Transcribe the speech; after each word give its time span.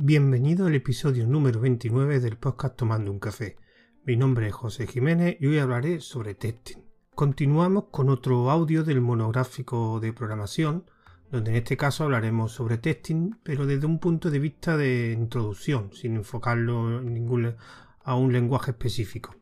Bienvenido 0.00 0.68
al 0.68 0.76
episodio 0.76 1.26
número 1.26 1.58
29 1.58 2.20
del 2.20 2.36
podcast 2.36 2.76
Tomando 2.76 3.10
un 3.10 3.18
Café. 3.18 3.56
Mi 4.04 4.16
nombre 4.16 4.46
es 4.46 4.54
José 4.54 4.86
Jiménez 4.86 5.36
y 5.40 5.48
hoy 5.48 5.58
hablaré 5.58 6.00
sobre 6.00 6.36
testing. 6.36 6.76
Continuamos 7.16 7.86
con 7.90 8.08
otro 8.08 8.48
audio 8.48 8.84
del 8.84 9.00
monográfico 9.00 9.98
de 9.98 10.12
programación, 10.12 10.84
donde 11.32 11.50
en 11.50 11.56
este 11.56 11.76
caso 11.76 12.04
hablaremos 12.04 12.52
sobre 12.52 12.78
testing, 12.78 13.32
pero 13.42 13.66
desde 13.66 13.86
un 13.86 13.98
punto 13.98 14.30
de 14.30 14.38
vista 14.38 14.76
de 14.76 15.16
introducción, 15.18 15.92
sin 15.92 16.14
enfocarlo 16.14 17.00
en 17.00 17.56
a 18.04 18.14
un 18.14 18.32
lenguaje 18.32 18.70
específico. 18.70 19.34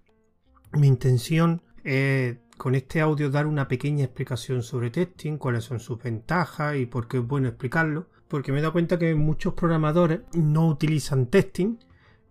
Mi 0.73 0.87
intención 0.87 1.61
es 1.85 2.39
con 2.57 2.75
este 2.75 3.03
audio 3.03 3.29
dar 3.29 3.47
una 3.47 3.69
pequeña 3.69 4.07
explicación 4.07 4.63
sobre 4.63 4.89
testing, 4.89 5.37
cuáles 5.37 5.65
son 5.65 5.81
sus 5.81 6.03
ventajas 6.03 6.77
y 6.77 6.87
por 6.87 7.09
qué 7.09 7.19
es 7.19 7.27
bueno 7.27 7.47
explicarlo, 7.49 8.09
porque 8.29 8.53
me 8.53 8.59
he 8.59 8.63
dado 8.63 8.73
cuenta 8.73 8.99
que 8.99 9.15
muchos 9.15 9.55
programadores 9.55 10.21
no 10.35 10.67
utilizan 10.69 11.27
testing, 11.27 11.79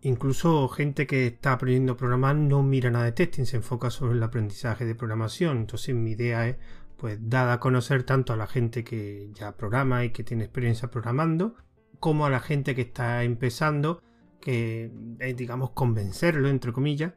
incluso 0.02 0.68
gente 0.68 1.08
que 1.08 1.28
está 1.28 1.54
aprendiendo 1.54 1.94
a 1.94 1.98
programar 1.98 2.36
no 2.36 2.62
mira 2.64 2.92
nada 2.92 3.06
de 3.06 3.12
testing, 3.12 3.46
se 3.46 3.58
enfoca 3.58 3.90
sobre 3.90 4.14
el 4.14 4.24
aprendizaje 4.24 4.86
de 4.86 4.96
programación. 4.96 5.58
Entonces 5.58 5.96
mi 5.96 6.12
idea 6.12 6.48
es, 6.48 6.58
pues, 6.98 7.18
dada 7.22 7.54
a 7.54 7.60
conocer 7.60 8.04
tanto 8.04 8.34
a 8.34 8.38
la 8.38 8.48
gente 8.48 8.84
que 8.84 9.30
ya 9.34 9.56
programa 9.56 10.06
y 10.06 10.12
que 10.12 10.24
tiene 10.24 10.44
experiencia 10.44 10.92
programando, 10.92 11.56
como 12.00 12.26
a 12.26 12.30
la 12.30 12.40
gente 12.40 12.76
que 12.76 12.82
está 12.82 13.24
empezando, 13.24 14.02
que 14.40 14.92
digamos, 15.36 15.72
convencerlo, 15.72 16.50
entre 16.50 16.72
comillas, 16.72 17.14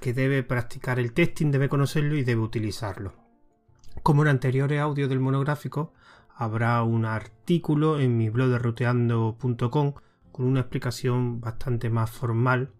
que 0.00 0.14
debe 0.14 0.42
practicar 0.42 0.98
el 0.98 1.12
testing, 1.12 1.50
debe 1.50 1.68
conocerlo 1.68 2.16
y 2.16 2.24
debe 2.24 2.40
utilizarlo. 2.40 3.12
Como 4.02 4.22
en 4.22 4.28
anteriores 4.28 4.80
audios 4.80 5.10
del 5.10 5.20
monográfico, 5.20 5.92
habrá 6.40 6.82
un 6.84 7.04
artículo 7.04 8.00
en 8.00 8.16
mi 8.16 8.30
blog 8.30 8.48
de 8.48 8.58
ruteando.com 8.58 9.92
con 10.32 10.46
una 10.46 10.60
explicación 10.60 11.38
bastante 11.38 11.90
más 11.90 12.10
formal 12.10 12.72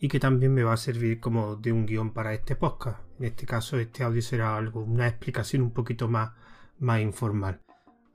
y 0.00 0.08
que 0.08 0.18
también 0.18 0.52
me 0.52 0.64
va 0.64 0.72
a 0.72 0.76
servir 0.76 1.20
como 1.20 1.54
de 1.54 1.70
un 1.70 1.86
guion 1.86 2.12
para 2.12 2.34
este 2.34 2.56
podcast. 2.56 2.98
En 3.20 3.26
este 3.26 3.46
caso, 3.46 3.78
este 3.78 4.02
audio 4.02 4.20
será 4.20 4.56
algo, 4.56 4.80
una 4.80 5.06
explicación 5.06 5.62
un 5.62 5.70
poquito 5.70 6.08
más, 6.08 6.32
más 6.80 7.02
informal. 7.02 7.60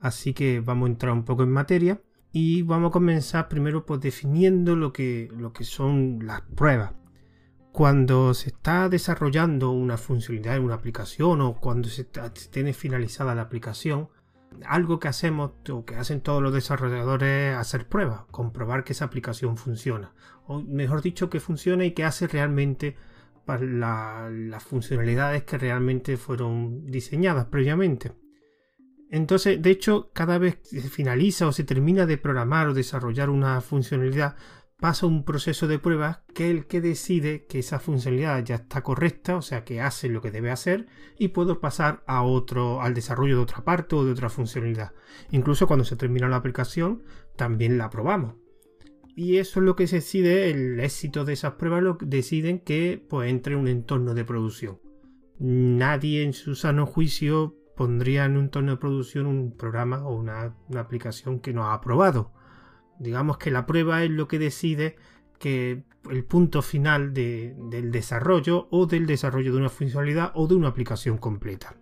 Así 0.00 0.34
que 0.34 0.60
vamos 0.60 0.88
a 0.88 0.92
entrar 0.92 1.12
un 1.14 1.24
poco 1.24 1.44
en 1.44 1.50
materia 1.50 2.02
y 2.30 2.60
vamos 2.60 2.90
a 2.90 2.92
comenzar 2.92 3.48
primero 3.48 3.86
pues 3.86 4.02
definiendo 4.02 4.76
lo 4.76 4.92
que, 4.92 5.30
lo 5.34 5.54
que 5.54 5.64
son 5.64 6.26
las 6.26 6.42
pruebas. 6.42 6.92
Cuando 7.72 8.34
se 8.34 8.50
está 8.50 8.90
desarrollando 8.90 9.70
una 9.70 9.96
funcionalidad 9.96 10.56
en 10.56 10.64
una 10.64 10.74
aplicación 10.74 11.40
o 11.40 11.54
cuando 11.54 11.88
se, 11.88 12.06
se 12.34 12.48
tiene 12.50 12.74
finalizada 12.74 13.34
la 13.34 13.42
aplicación, 13.42 14.10
algo 14.66 14.98
que 14.98 15.08
hacemos 15.08 15.52
o 15.70 15.84
que 15.84 15.96
hacen 15.96 16.20
todos 16.20 16.42
los 16.42 16.52
desarrolladores 16.52 17.52
es 17.52 17.58
hacer 17.58 17.88
pruebas, 17.88 18.22
comprobar 18.30 18.84
que 18.84 18.92
esa 18.92 19.04
aplicación 19.06 19.56
funciona. 19.56 20.12
O 20.46 20.60
mejor 20.60 21.02
dicho, 21.02 21.30
que 21.30 21.40
funciona 21.40 21.84
y 21.84 21.92
que 21.92 22.04
hace 22.04 22.26
realmente 22.26 22.96
las 23.46 24.62
funcionalidades 24.62 25.42
que 25.44 25.58
realmente 25.58 26.16
fueron 26.16 26.86
diseñadas 26.86 27.46
previamente. 27.46 28.12
Entonces, 29.10 29.60
de 29.60 29.70
hecho, 29.70 30.10
cada 30.12 30.38
vez 30.38 30.56
que 30.56 30.80
se 30.80 30.88
finaliza 30.88 31.48
o 31.48 31.52
se 31.52 31.64
termina 31.64 32.06
de 32.06 32.16
programar 32.16 32.68
o 32.68 32.74
desarrollar 32.74 33.28
una 33.28 33.60
funcionalidad, 33.60 34.36
pasa 34.80 35.06
un 35.06 35.24
proceso 35.24 35.68
de 35.68 35.78
pruebas 35.78 36.20
que 36.34 36.50
es 36.50 36.56
el 36.56 36.66
que 36.66 36.80
decide 36.80 37.44
que 37.44 37.58
esa 37.58 37.78
funcionalidad 37.78 38.42
ya 38.42 38.56
está 38.56 38.82
correcta, 38.82 39.36
o 39.36 39.42
sea 39.42 39.64
que 39.64 39.80
hace 39.80 40.08
lo 40.08 40.22
que 40.22 40.30
debe 40.30 40.50
hacer 40.50 40.86
y 41.18 41.28
puedo 41.28 41.60
pasar 41.60 42.02
a 42.06 42.22
otro, 42.22 42.80
al 42.80 42.94
desarrollo 42.94 43.36
de 43.36 43.42
otra 43.42 43.62
parte 43.62 43.94
o 43.94 44.04
de 44.04 44.12
otra 44.12 44.30
funcionalidad. 44.30 44.92
Incluso 45.30 45.66
cuando 45.66 45.84
se 45.84 45.96
termina 45.96 46.28
la 46.28 46.36
aplicación, 46.36 47.02
también 47.36 47.78
la 47.78 47.90
probamos. 47.90 48.34
Y 49.14 49.36
eso 49.36 49.60
es 49.60 49.66
lo 49.66 49.76
que 49.76 49.86
se 49.86 49.96
decide, 49.96 50.50
el 50.50 50.80
éxito 50.80 51.24
de 51.24 51.34
esas 51.34 51.54
pruebas 51.54 51.82
lo 51.82 51.98
deciden 52.00 52.60
que 52.60 53.04
pues, 53.08 53.30
entre 53.30 53.54
en 53.54 53.60
un 53.60 53.68
entorno 53.68 54.14
de 54.14 54.24
producción. 54.24 54.80
Nadie 55.38 56.22
en 56.22 56.32
su 56.32 56.54
sano 56.54 56.86
juicio 56.86 57.56
pondría 57.76 58.24
en 58.24 58.36
un 58.36 58.44
entorno 58.44 58.72
de 58.72 58.76
producción 58.78 59.26
un 59.26 59.56
programa 59.56 60.06
o 60.06 60.14
una 60.14 60.54
aplicación 60.76 61.40
que 61.40 61.52
no 61.52 61.64
ha 61.64 61.74
aprobado 61.74 62.32
Digamos 63.00 63.38
que 63.38 63.50
la 63.50 63.64
prueba 63.64 64.04
es 64.04 64.10
lo 64.10 64.28
que 64.28 64.38
decide 64.38 64.96
que 65.38 65.82
el 66.10 66.24
punto 66.24 66.60
final 66.60 67.14
del 67.14 67.90
desarrollo 67.90 68.68
o 68.70 68.86
del 68.86 69.06
desarrollo 69.06 69.52
de 69.52 69.58
una 69.58 69.70
funcionalidad 69.70 70.32
o 70.34 70.46
de 70.46 70.54
una 70.54 70.68
aplicación 70.68 71.16
completa. 71.16 71.74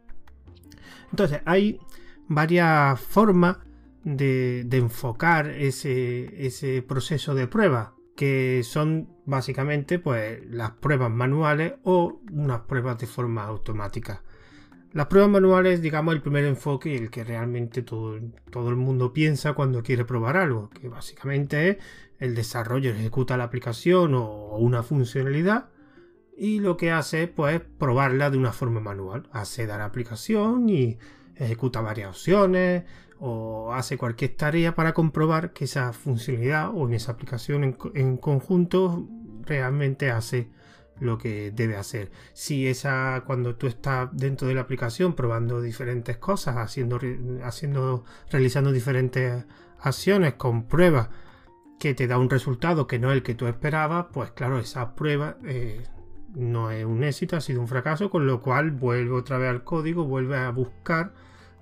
Entonces, 1.11 1.41
hay 1.45 1.81
varias 2.29 3.01
formas 3.01 3.59
de, 4.05 4.67
enfocar 4.71 5.49
ese, 5.49 6.47
ese, 6.47 6.83
proceso 6.83 7.35
de 7.35 7.49
prueba, 7.49 7.97
que 8.17 8.63
son 8.63 9.09
básicamente 9.27 9.99
pues, 9.99 10.41
las 10.49 10.71
pruebas 10.73 11.11
manuales 11.11 11.75
o 11.83 12.21
unas 12.31 12.61
pruebas 12.61 12.99
de 12.99 13.09
forma 13.09 13.43
automática. 13.45 14.23
Las 14.93 15.07
pruebas 15.07 15.31
manuales, 15.31 15.83
digamos, 15.83 16.15
el 16.15 16.23
primer 16.23 16.45
enfoque 16.45 16.95
y 16.95 16.97
el 16.97 17.11
que 17.11 17.23
realmente 17.23 17.83
todo, 17.83 18.19
todo 18.51 18.71
el 18.71 18.77
mundo 18.77 19.13
piensa 19.13 19.53
cuando 19.53 19.83
quiere 19.83 20.05
probar 20.05 20.37
algo, 20.37 20.71
que 20.71 20.89
básicamente 20.89 21.69
es 21.69 21.77
el 22.19 22.35
desarrollo 22.35 22.91
ejecuta 22.91 23.37
la 23.37 23.45
aplicación 23.45 24.15
o 24.15 24.57
una 24.57 24.83
funcionalidad 24.83 25.69
y 26.37 26.61
lo 26.61 26.77
que 26.77 26.91
hace 26.91 27.27
pues 27.27 27.57
es 27.57 27.61
probarla 27.79 28.31
de 28.31 28.39
una 28.39 28.53
forma 28.53 28.81
manual. 28.81 29.29
Accede 29.33 29.73
a 29.73 29.79
la 29.79 29.85
aplicación 29.85 30.69
y 30.69 30.99
ejecuta 31.37 31.81
varias 31.81 32.11
opciones 32.11 32.85
o 33.21 33.73
hace 33.75 33.99
cualquier 33.99 34.37
tarea 34.37 34.75
para 34.75 34.95
comprobar 34.95 35.53
que 35.53 35.65
esa 35.65 35.93
funcionalidad 35.93 36.71
o 36.75 36.87
en 36.87 36.95
esa 36.95 37.13
aplicación 37.13 37.77
en 37.95 38.17
conjunto 38.17 39.07
realmente 39.45 40.11
hace 40.11 40.49
lo 41.01 41.19
que 41.19 41.51
debe 41.51 41.77
hacer. 41.77 42.11
Si 42.33 42.67
esa, 42.67 43.23
cuando 43.27 43.57
tú 43.57 43.67
estás 43.67 44.09
dentro 44.13 44.49
de 44.49 44.55
la 44.55 44.63
aplicación 44.63 45.15
probando 45.15 45.61
diferentes 45.61 46.17
cosas, 46.17 46.57
haciendo, 46.57 47.01
haciendo, 47.43 48.05
realizando 48.31 48.73
diferentes 48.73 49.45
acciones 49.81 50.35
con 50.35 50.65
pruebas 50.65 51.09
que 51.79 51.95
te 51.95 52.07
da 52.07 52.19
un 52.19 52.31
resultado 52.31 52.87
que 52.87 52.99
no 52.99 53.11
es 53.11 53.17
el 53.17 53.23
que 53.23 53.35
tú 53.35 53.47
esperabas, 53.47 54.07
pues 54.13 54.33
claro, 54.33 54.59
esa 54.59 54.95
prueba 54.95 55.37
eh, 55.45 55.85
no 56.35 56.71
es 56.71 56.85
un 56.85 57.05
éxito, 57.05 57.37
ha 57.37 57.41
sido 57.41 57.61
un 57.61 57.69
fracaso, 57.69 58.11
con 58.11 58.27
lo 58.27 58.41
cual 58.41 58.73
vuelve 58.73 59.13
otra 59.13 59.39
vez 59.39 59.51
al 59.51 59.65
código, 59.65 60.05
vuelve 60.05 60.37
a 60.37 60.51
buscar 60.51 61.13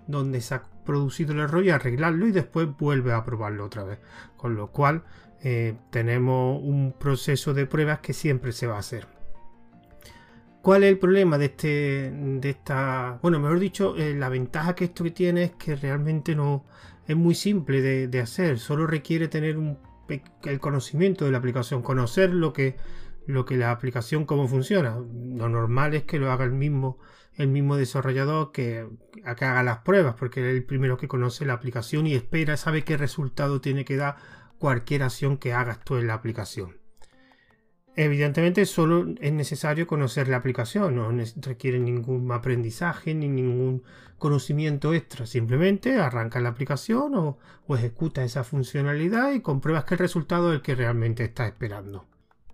donde 0.06 0.40
se 0.40 0.54
ha 0.54 0.62
producido 0.84 1.32
el 1.32 1.40
error 1.40 1.64
y 1.64 1.70
arreglarlo 1.70 2.26
y 2.26 2.32
después 2.32 2.68
vuelve 2.78 3.12
a 3.12 3.24
probarlo 3.24 3.64
otra 3.64 3.84
vez. 3.84 3.98
Con 4.36 4.54
lo 4.54 4.68
cual 4.68 5.02
eh, 5.42 5.76
tenemos 5.90 6.60
un 6.62 6.94
proceso 6.98 7.52
de 7.54 7.66
pruebas 7.66 8.00
que 8.00 8.12
siempre 8.12 8.52
se 8.52 8.66
va 8.66 8.76
a 8.76 8.80
hacer. 8.80 9.15
¿Cuál 10.66 10.82
es 10.82 10.90
el 10.90 10.98
problema 10.98 11.38
de 11.38 11.44
este, 11.44 12.10
de 12.10 12.50
esta, 12.50 13.20
bueno, 13.22 13.38
mejor 13.38 13.60
dicho, 13.60 13.96
eh, 13.96 14.14
la 14.14 14.28
ventaja 14.28 14.74
que 14.74 14.86
esto 14.86 15.04
tiene 15.12 15.44
es 15.44 15.50
que 15.52 15.76
realmente 15.76 16.34
no 16.34 16.64
es 17.06 17.14
muy 17.14 17.36
simple 17.36 17.80
de, 18.08 18.20
hacer, 18.20 18.58
solo 18.58 18.84
requiere 18.84 19.28
tener 19.28 19.56
el 20.42 20.58
conocimiento 20.58 21.24
de 21.24 21.30
la 21.30 21.38
aplicación, 21.38 21.82
conocer 21.82 22.34
lo 22.34 22.52
que, 22.52 22.74
lo 23.28 23.44
que 23.44 23.56
la 23.56 23.70
aplicación 23.70 24.24
cómo 24.24 24.48
funciona. 24.48 24.96
Lo 24.96 25.48
normal 25.48 25.94
es 25.94 26.02
que 26.02 26.18
lo 26.18 26.32
haga 26.32 26.44
el 26.44 26.50
mismo, 26.50 26.98
el 27.36 27.46
mismo 27.46 27.76
desarrollador 27.76 28.50
que, 28.50 28.88
que 29.14 29.44
haga 29.44 29.62
las 29.62 29.78
pruebas, 29.78 30.16
porque 30.18 30.40
es 30.40 30.52
el 30.52 30.64
primero 30.64 30.96
que 30.96 31.06
conoce 31.06 31.46
la 31.46 31.52
aplicación 31.52 32.08
y 32.08 32.14
espera, 32.14 32.56
sabe 32.56 32.82
qué 32.82 32.96
resultado 32.96 33.60
tiene 33.60 33.84
que 33.84 33.96
dar 33.96 34.16
cualquier 34.58 35.04
acción 35.04 35.36
que 35.36 35.52
hagas 35.52 35.84
tú 35.84 35.96
en 35.96 36.08
la 36.08 36.14
aplicación. 36.14 36.85
Evidentemente 37.98 38.66
solo 38.66 39.06
es 39.22 39.32
necesario 39.32 39.86
conocer 39.86 40.28
la 40.28 40.36
aplicación, 40.36 40.96
no 40.96 41.10
requiere 41.40 41.78
ningún 41.78 42.30
aprendizaje 42.30 43.14
ni 43.14 43.26
ningún 43.26 43.84
conocimiento 44.18 44.92
extra, 44.92 45.24
simplemente 45.24 45.98
arranca 45.98 46.38
la 46.40 46.50
aplicación 46.50 47.14
o, 47.14 47.38
ejecuta 47.70 48.22
esa 48.22 48.44
funcionalidad 48.44 49.32
y 49.32 49.40
compruebas 49.40 49.84
que 49.84 49.94
el 49.94 50.00
resultado 50.00 50.50
es 50.50 50.56
el 50.56 50.62
que 50.62 50.74
realmente 50.74 51.24
está 51.24 51.46
esperando. 51.46 52.04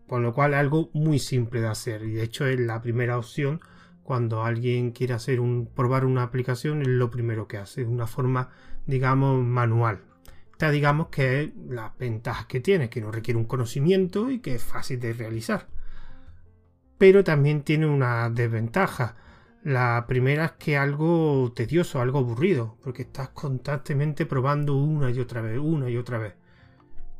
Con 0.06 0.22
lo 0.22 0.32
cual 0.32 0.52
es 0.52 0.60
algo 0.60 0.90
muy 0.92 1.18
simple 1.18 1.60
de 1.60 1.68
hacer 1.68 2.04
y 2.04 2.12
de 2.12 2.22
hecho 2.22 2.46
es 2.46 2.60
la 2.60 2.80
primera 2.80 3.18
opción 3.18 3.60
cuando 4.04 4.44
alguien 4.44 4.92
quiere 4.92 5.14
hacer 5.14 5.40
un, 5.40 5.66
probar 5.66 6.04
una 6.04 6.22
aplicación 6.22 6.82
es 6.82 6.88
lo 6.88 7.10
primero 7.10 7.48
que 7.48 7.58
hace, 7.58 7.80
de 7.80 7.90
una 7.90 8.06
forma 8.06 8.50
digamos 8.86 9.42
manual, 9.42 10.02
digamos 10.70 11.08
que 11.08 11.42
es 11.42 11.50
las 11.68 11.96
ventajas 11.98 12.46
que 12.46 12.60
tiene, 12.60 12.88
que 12.88 13.00
no 13.00 13.10
requiere 13.10 13.38
un 13.38 13.46
conocimiento 13.46 14.30
y 14.30 14.40
que 14.40 14.54
es 14.54 14.62
fácil 14.62 15.00
de 15.00 15.12
realizar. 15.12 15.68
Pero 16.98 17.24
también 17.24 17.62
tiene 17.62 17.86
una 17.86 18.30
desventaja. 18.30 19.16
La 19.64 20.04
primera 20.08 20.44
es 20.46 20.52
que 20.52 20.76
algo 20.76 21.52
tedioso, 21.54 22.00
algo 22.00 22.18
aburrido, 22.18 22.76
porque 22.82 23.02
estás 23.02 23.30
constantemente 23.30 24.26
probando 24.26 24.76
una 24.76 25.10
y 25.10 25.20
otra 25.20 25.40
vez, 25.40 25.58
una 25.58 25.88
y 25.88 25.96
otra 25.96 26.18
vez. 26.18 26.34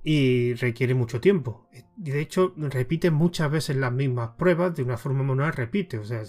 Y 0.05 0.55
requiere 0.55 0.95
mucho 0.95 1.21
tiempo. 1.21 1.69
De 1.97 2.21
hecho, 2.21 2.55
repite 2.57 3.11
muchas 3.11 3.51
veces 3.51 3.77
las 3.77 3.93
mismas 3.93 4.31
pruebas 4.31 4.75
de 4.75 4.83
una 4.83 4.97
forma 4.97 5.23
manual, 5.23 5.53
repite. 5.53 5.99
O 5.99 6.05
sea, 6.05 6.23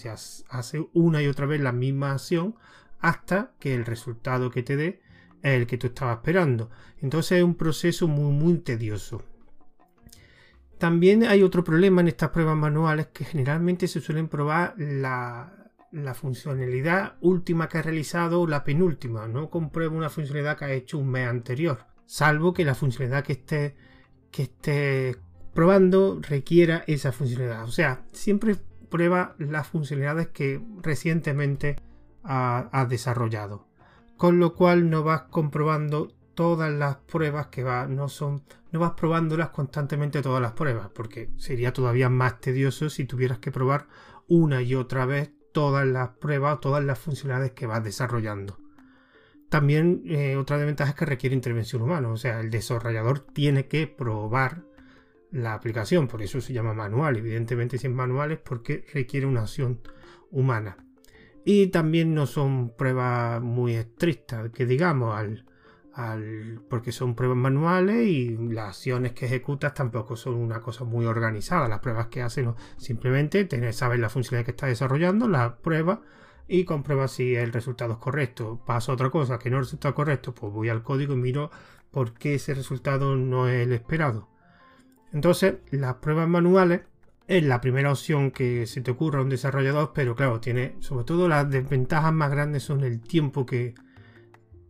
hace 0.50 0.88
una 0.94 1.22
y 1.22 1.28
otra 1.28 1.48
vez 1.48 1.62
la 1.62 1.72
misma 1.72 2.12
acción 2.14 2.56
hasta 3.00 3.52
que 3.60 3.74
el 3.74 3.86
resultado 3.86 4.52
que 4.52 4.64
te 4.64 4.78
dé 4.78 5.02
el 5.44 5.68
que 5.68 5.78
tú 5.78 5.88
estabas 5.88 6.18
esperando. 6.18 6.70
Entonces 7.02 7.40
es 7.40 7.44
un 7.44 7.56
proceso 7.56 8.08
muy, 8.08 8.32
muy 8.32 8.58
tedioso. 8.60 9.24
También 10.78 11.24
hay 11.24 11.44
otro 11.44 11.64
problema 11.64 12.02
en 12.02 12.08
estas 12.08 12.30
pruebas 12.30 12.58
manuales 12.58 13.08
que 13.08 13.26
generalmente 13.26 13.88
se 13.88 14.02
suelen 14.02 14.28
probar 14.28 14.74
la, 14.78 15.72
la 15.92 16.14
funcionalidad 16.14 17.16
última 17.22 17.70
que 17.70 17.78
ha 17.78 17.82
realizado 17.84 18.42
o 18.42 18.48
la 18.48 18.64
penúltima. 18.64 19.28
No 19.28 19.50
comprueba 19.50 19.96
una 19.96 20.10
funcionalidad 20.10 20.58
que 20.58 20.66
ha 20.66 20.74
hecho 20.74 20.98
un 20.98 21.10
mes 21.10 21.28
anterior. 21.28 21.86
Salvo 22.06 22.54
que 22.54 22.66
la 22.66 22.76
funcionalidad 22.76 23.24
que 23.24 23.34
esté, 23.34 23.76
que 24.32 24.44
esté 24.44 25.18
probando 25.54 26.20
requiera 26.22 26.84
esa 26.88 27.12
funcionalidad. 27.12 27.64
O 27.64 27.72
sea, 27.72 28.06
siempre 28.12 28.58
prueba 28.90 29.36
las 29.38 29.68
funcionalidades 29.68 30.28
que 30.28 30.62
recientemente 30.82 31.78
ha, 32.24 32.86
desarrollado. 32.90 33.68
Con 34.18 34.40
lo 34.40 34.54
cual 34.54 34.90
no 34.90 35.04
vas 35.04 35.24
comprobando 35.24 36.14
todas 36.34 36.72
las 36.72 36.98
pruebas 36.98 37.48
que 37.48 37.64
va, 37.64 37.88
no 37.88 38.10
son, 38.10 38.44
no 38.72 38.80
vas 38.80 38.92
probándolas 38.92 39.50
constantemente 39.50 40.22
todas 40.22 40.42
las 40.42 40.54
pruebas, 40.54 40.90
porque 40.94 41.30
sería 41.38 41.74
todavía 41.74 42.10
más 42.10 42.40
tedioso 42.40 42.90
si 42.90 43.06
tuvieras 43.06 43.40
que 43.40 43.52
probar 43.52 43.88
una 44.28 44.62
y 44.62 44.76
otra 44.76 45.06
vez 45.06 45.32
todas 45.52 45.86
las 45.86 46.10
pruebas, 46.10 46.60
todas 46.60 46.84
las 46.84 47.00
funcionalidades 47.00 47.52
que 47.52 47.68
vas 47.68 47.84
desarrollando. 47.84 48.58
También 49.50 50.02
eh, 50.06 50.36
otra 50.36 50.58
desventaja 50.58 50.92
es 50.92 50.96
que 50.96 51.06
requiere 51.06 51.36
intervención 51.36 51.82
humana, 51.84 52.10
o 52.10 52.18
sea, 52.18 52.40
el 52.40 52.50
desarrollador 52.50 53.20
tiene 53.20 53.68
que 53.68 53.86
probar 53.86 54.64
la 55.34 55.54
aplicación, 55.54 56.08
por 56.08 56.22
eso 56.22 56.42
se 56.42 56.54
llama 56.54 56.74
manual. 56.74 57.18
Evidentemente, 57.18 57.78
si 57.78 57.88
es 57.88 57.94
manual 57.94 58.32
es 58.32 58.40
porque 58.40 58.86
requiere 58.94 59.26
una 59.26 59.42
acción 59.42 59.82
humana. 60.32 60.78
Y 61.46 61.68
también 61.68 62.14
no 62.14 62.26
son 62.26 62.70
pruebas 62.76 63.42
muy 63.42 63.76
estrictas, 63.76 64.50
que 64.52 64.66
digamos, 64.66 65.16
al, 65.16 65.46
al, 65.94 66.62
porque 66.70 66.92
son 66.92 67.16
pruebas 67.16 67.38
manuales 67.38 68.08
y 68.08 68.38
las 68.38 68.70
acciones 68.70 69.12
que 69.12 69.26
ejecutas 69.26 69.74
tampoco 69.74 70.16
son 70.16 70.36
una 70.36 70.62
cosa 70.62 70.86
muy 70.86 71.06
organizada. 71.06 71.68
Las 71.68 71.80
pruebas 71.80 72.08
que 72.08 72.22
hacen 72.22 72.54
simplemente 72.78 73.44
tener, 73.46 73.74
sabes 73.74 74.00
la 74.00 74.10
funcionalidad 74.10 74.46
que 74.46 74.52
está 74.52 74.68
desarrollando, 74.68 75.28
la 75.28 75.58
prueba 75.58 76.02
y 76.48 76.66
comprueba 76.66 77.08
si 77.08 77.36
el 77.36 77.52
resultado 77.52 77.94
es 77.94 78.00
correcto. 78.00 78.62
Pasa 78.66 78.94
otra 78.94 79.10
cosa 79.10 79.40
que 79.40 79.50
no 79.50 79.60
resulta 79.60 79.94
correcto, 79.94 80.34
pues 80.34 80.54
voy 80.54 80.70
al 80.70 80.84
código 80.84 81.14
y 81.14 81.18
miro 81.18 81.52
por 81.92 82.14
qué 82.14 82.36
ese 82.36 82.54
resultado 82.54 83.16
no 83.16 83.48
es 83.48 83.68
el 83.68 83.74
esperado. 83.74 84.30
Entonces, 85.12 85.56
las 85.70 85.96
pruebas 85.96 86.28
manuales 86.28 86.82
es 87.28 87.44
la 87.44 87.62
primera 87.62 87.92
opción 87.92 88.32
que 88.32 88.68
se 88.68 88.82
te 88.82 88.92
ocurra 88.92 89.20
a 89.20 89.24
un 89.24 89.30
desarrollador, 89.30 89.92
pero 89.94 90.16
claro, 90.16 90.40
tiene 90.40 90.76
sobre 90.80 91.06
todo 91.06 91.28
las 91.28 91.50
desventajas 91.50 92.14
más 92.14 92.32
grandes 92.32 92.64
son 92.64 92.84
el 92.84 93.00
tiempo 93.02 93.46
que, 93.46 93.76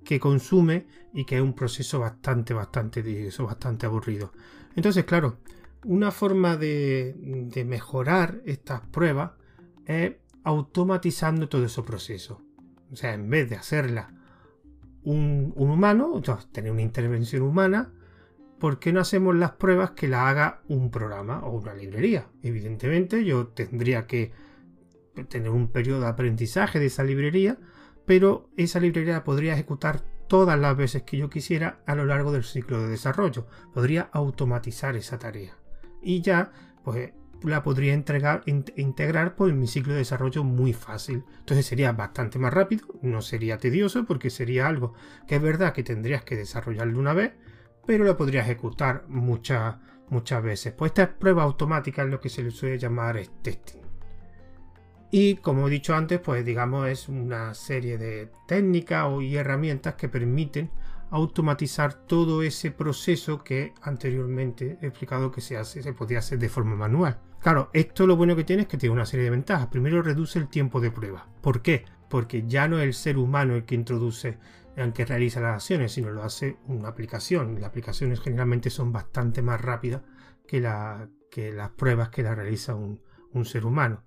que 0.04 0.20
consume 0.20 0.88
y 1.14 1.26
que 1.26 1.38
es 1.38 1.42
un 1.42 1.54
proceso 1.54 2.00
bastante, 2.00 2.54
bastante 2.54 3.02
bastante 3.46 3.86
aburrido. 3.86 4.32
Entonces, 4.76 5.06
claro, 5.06 5.38
una 5.86 6.12
forma 6.12 6.56
de, 6.58 7.16
de 7.18 7.66
mejorar 7.66 8.42
estas 8.46 8.82
pruebas 8.82 9.32
es 9.86 10.14
automatizando 10.44 11.50
todo 11.50 11.66
ese 11.66 11.82
proceso. 11.84 12.42
O 12.92 12.96
sea, 12.96 13.14
en 13.14 13.30
vez 13.30 13.50
de 13.50 13.56
hacerla 13.56 14.14
un, 15.04 15.54
un 15.56 15.70
humano, 15.72 16.22
tener 16.52 16.72
una 16.72 16.82
intervención 16.82 17.42
humana, 17.42 17.92
¿por 18.64 18.80
qué 18.80 18.94
no 18.94 19.02
hacemos 19.02 19.36
las 19.36 19.52
pruebas 19.52 19.92
que 19.92 20.08
la 20.08 20.30
haga 20.30 20.62
un 20.70 20.90
programa 20.90 21.40
o 21.40 21.50
una 21.50 21.74
librería? 21.74 22.28
Evidentemente 22.44 23.26
yo 23.26 23.48
tendría 23.48 24.08
que 24.08 24.32
tener 25.28 25.50
un 25.50 25.68
periodo 25.68 26.00
de 26.00 26.08
aprendizaje 26.08 26.80
de 26.80 26.86
esa 26.86 27.04
librería, 27.04 27.58
pero 28.06 28.50
esa 28.56 28.80
librería 28.80 29.26
podría 29.26 29.52
ejecutar 29.52 30.00
todas 30.30 30.58
las 30.58 30.78
veces 30.78 31.04
que 31.04 31.18
yo 31.18 31.30
quisiera 31.30 31.82
a 31.86 31.94
lo 31.94 32.06
largo 32.06 32.32
del 32.32 32.46
ciclo 32.46 32.82
de 32.82 32.88
desarrollo. 32.88 33.48
Podría 33.74 34.10
automatizar 34.14 34.96
esa 34.96 35.20
tarea. 35.20 35.58
Y 36.02 36.22
ya, 36.22 36.54
pues 36.86 37.12
la 37.44 37.64
podría 37.64 37.94
entregar, 37.94 38.44
integrar 38.46 39.36
por 39.36 39.52
mi 39.52 39.68
ciclo 39.68 39.92
de 39.92 40.00
desarrollo 40.00 40.46
muy 40.46 40.72
fácil. 40.72 41.26
Entonces 41.40 41.66
sería 41.66 41.92
bastante 41.92 42.40
más 42.40 42.54
rápido, 42.54 42.88
no 43.02 43.22
sería 43.22 43.58
tedioso 43.58 44.06
porque 44.06 44.30
sería 44.30 44.68
algo 44.68 44.94
que 45.28 45.36
es 45.36 45.42
verdad 45.42 45.74
que 45.74 45.84
tendrías 45.84 46.24
que 46.24 46.38
desarrollarlo 46.38 46.98
una 46.98 47.12
vez, 47.12 47.34
pero 47.86 48.04
lo 48.04 48.18
podría 48.18 48.42
ejecutar 48.42 49.06
muchas, 49.08 49.76
muchas 50.10 50.44
veces. 50.44 50.74
Pues 50.74 50.92
esta 50.92 51.04
es 51.04 51.10
prueba 51.10 51.44
automática 51.44 52.04
es 52.04 52.10
lo 52.10 52.20
que 52.20 52.30
se 52.30 52.44
le 52.44 52.52
suele 52.52 52.78
llamar 52.78 53.20
testing. 53.42 53.82
Y 55.12 55.36
como 55.36 55.68
he 55.68 55.72
dicho 55.72 55.94
antes, 55.94 56.20
pues 56.20 56.44
digamos 56.44 56.88
es 56.88 57.08
una 57.08 57.54
serie 57.54 58.00
de 58.00 58.32
técnicas 58.48 59.08
y 59.22 59.36
herramientas 59.36 59.94
que 59.94 60.10
permiten 60.10 60.72
automatizar 61.12 61.94
todo 61.94 62.42
ese 62.42 62.72
proceso 62.72 63.44
que 63.44 63.76
anteriormente 63.84 64.80
he 64.82 64.88
explicado 64.88 65.32
que 65.32 65.42
se 65.42 65.56
hace, 65.56 65.84
se 65.84 65.94
podía 65.94 66.18
hacer 66.18 66.40
de 66.40 66.50
forma 66.50 66.76
manual. 66.76 67.20
Claro, 67.40 67.70
esto 67.74 68.08
lo 68.08 68.16
bueno 68.16 68.36
que 68.36 68.44
tiene 68.44 68.64
es 68.64 68.68
que 68.68 68.78
tiene 68.78 68.96
una 68.96 69.06
serie 69.06 69.26
de 69.26 69.30
ventajas. 69.30 69.68
Primero 69.68 70.02
reduce 70.02 70.40
el 70.40 70.48
tiempo 70.48 70.82
de 70.82 70.90
prueba. 70.90 71.28
¿Por 71.42 71.62
qué? 71.62 71.86
Porque 72.10 72.48
ya 72.48 72.68
no 72.68 72.80
es 72.80 72.86
el 72.86 72.94
ser 72.96 73.18
humano 73.20 73.54
el 73.54 73.66
que 73.66 73.76
introduce 73.76 74.40
el 74.76 74.94
que 74.94 75.06
realiza 75.06 75.40
las 75.40 75.56
acciones, 75.56 75.92
sino 75.92 76.12
lo 76.12 76.24
hace 76.24 76.58
una 76.68 76.90
aplicación. 76.90 77.56
Las 77.56 77.70
aplicaciones 77.70 78.20
generalmente 78.20 78.70
son 78.70 78.92
bastante 78.92 79.42
más 79.42 79.62
rápidas 79.62 80.02
que, 80.48 80.62
que 81.30 81.52
las 81.52 81.70
pruebas 81.72 82.10
que 82.10 82.24
la 82.24 82.36
realiza 82.36 82.76
un, 82.76 83.02
ser 83.46 83.66
humano. 83.66 84.04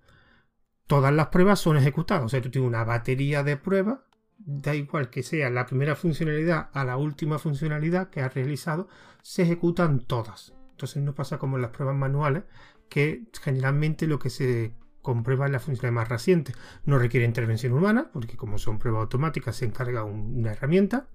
Todas 0.87 1.13
las 1.13 1.29
pruebas 1.29 1.59
son 1.59 1.77
ejecutadas, 1.77 2.25
o 2.25 2.29
sea, 2.29 2.41
tú 2.41 2.51
tienes 2.51 2.69
una 2.69 2.85
batería 2.85 3.43
de 3.43 3.57
pruebas, 3.57 3.99
da 4.39 4.75
igual 4.75 5.11
que 5.11 5.25
sea 5.25 5.51
la 5.51 5.67
primera 5.67 5.97
funcionalidad 5.97 6.71
a 6.73 6.85
la 6.85 6.97
última 6.97 7.41
funcionalidad 7.41 8.11
que 8.11 8.21
has 8.21 8.33
realizado, 8.35 8.89
se 9.23 9.43
ejecutan 9.43 10.01
todas. 10.01 10.55
Entonces 10.71 11.03
no 11.03 11.15
pasa 11.15 11.39
como 11.39 11.57
en 11.57 11.63
las 11.63 11.73
pruebas 11.73 11.97
manuales, 11.97 12.45
que 12.89 13.25
generalmente 13.43 14.07
lo 14.07 14.21
que 14.21 14.31
se 14.31 14.75
comprueba 15.07 15.47
la 15.47 15.61
función 15.61 15.95
más 15.95 16.09
reciente. 16.09 16.53
No 16.85 16.99
requiere 16.99 17.25
intervención 17.25 17.73
humana, 17.73 18.11
porque 18.13 18.37
como 18.37 18.59
son 18.59 18.81
pruebas 18.81 19.03
automáticas 19.03 19.55
se 19.55 19.65
encarga 19.65 20.03
una 20.03 20.51
herramienta 20.51 21.07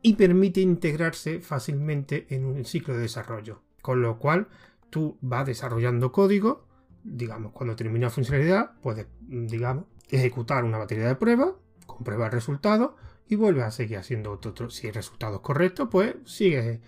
y 0.00 0.14
permite 0.14 0.60
integrarse 0.60 1.40
fácilmente 1.40 2.28
en 2.30 2.44
un 2.44 2.64
ciclo 2.64 2.94
de 2.94 3.00
desarrollo. 3.00 3.62
Con 3.82 4.00
lo 4.00 4.20
cual 4.20 4.46
tú 4.90 5.18
vas 5.22 5.44
desarrollando 5.44 6.12
código, 6.12 6.68
digamos, 7.02 7.50
cuando 7.50 7.74
termina 7.74 8.10
funcionalidad, 8.10 8.78
puedes, 8.80 9.08
digamos, 9.20 9.86
ejecutar 10.08 10.62
una 10.62 10.78
batería 10.78 11.08
de 11.08 11.16
pruebas, 11.16 11.50
comprueba 11.84 12.26
el 12.26 12.32
resultado 12.32 12.94
y 13.28 13.34
vuelve 13.34 13.64
a 13.64 13.72
seguir 13.72 13.98
haciendo 13.98 14.30
otro. 14.30 14.70
Si 14.70 14.86
el 14.86 14.94
resultado 14.94 15.36
es 15.36 15.42
correcto, 15.42 15.90
pues 15.90 16.14
sigue 16.26 16.80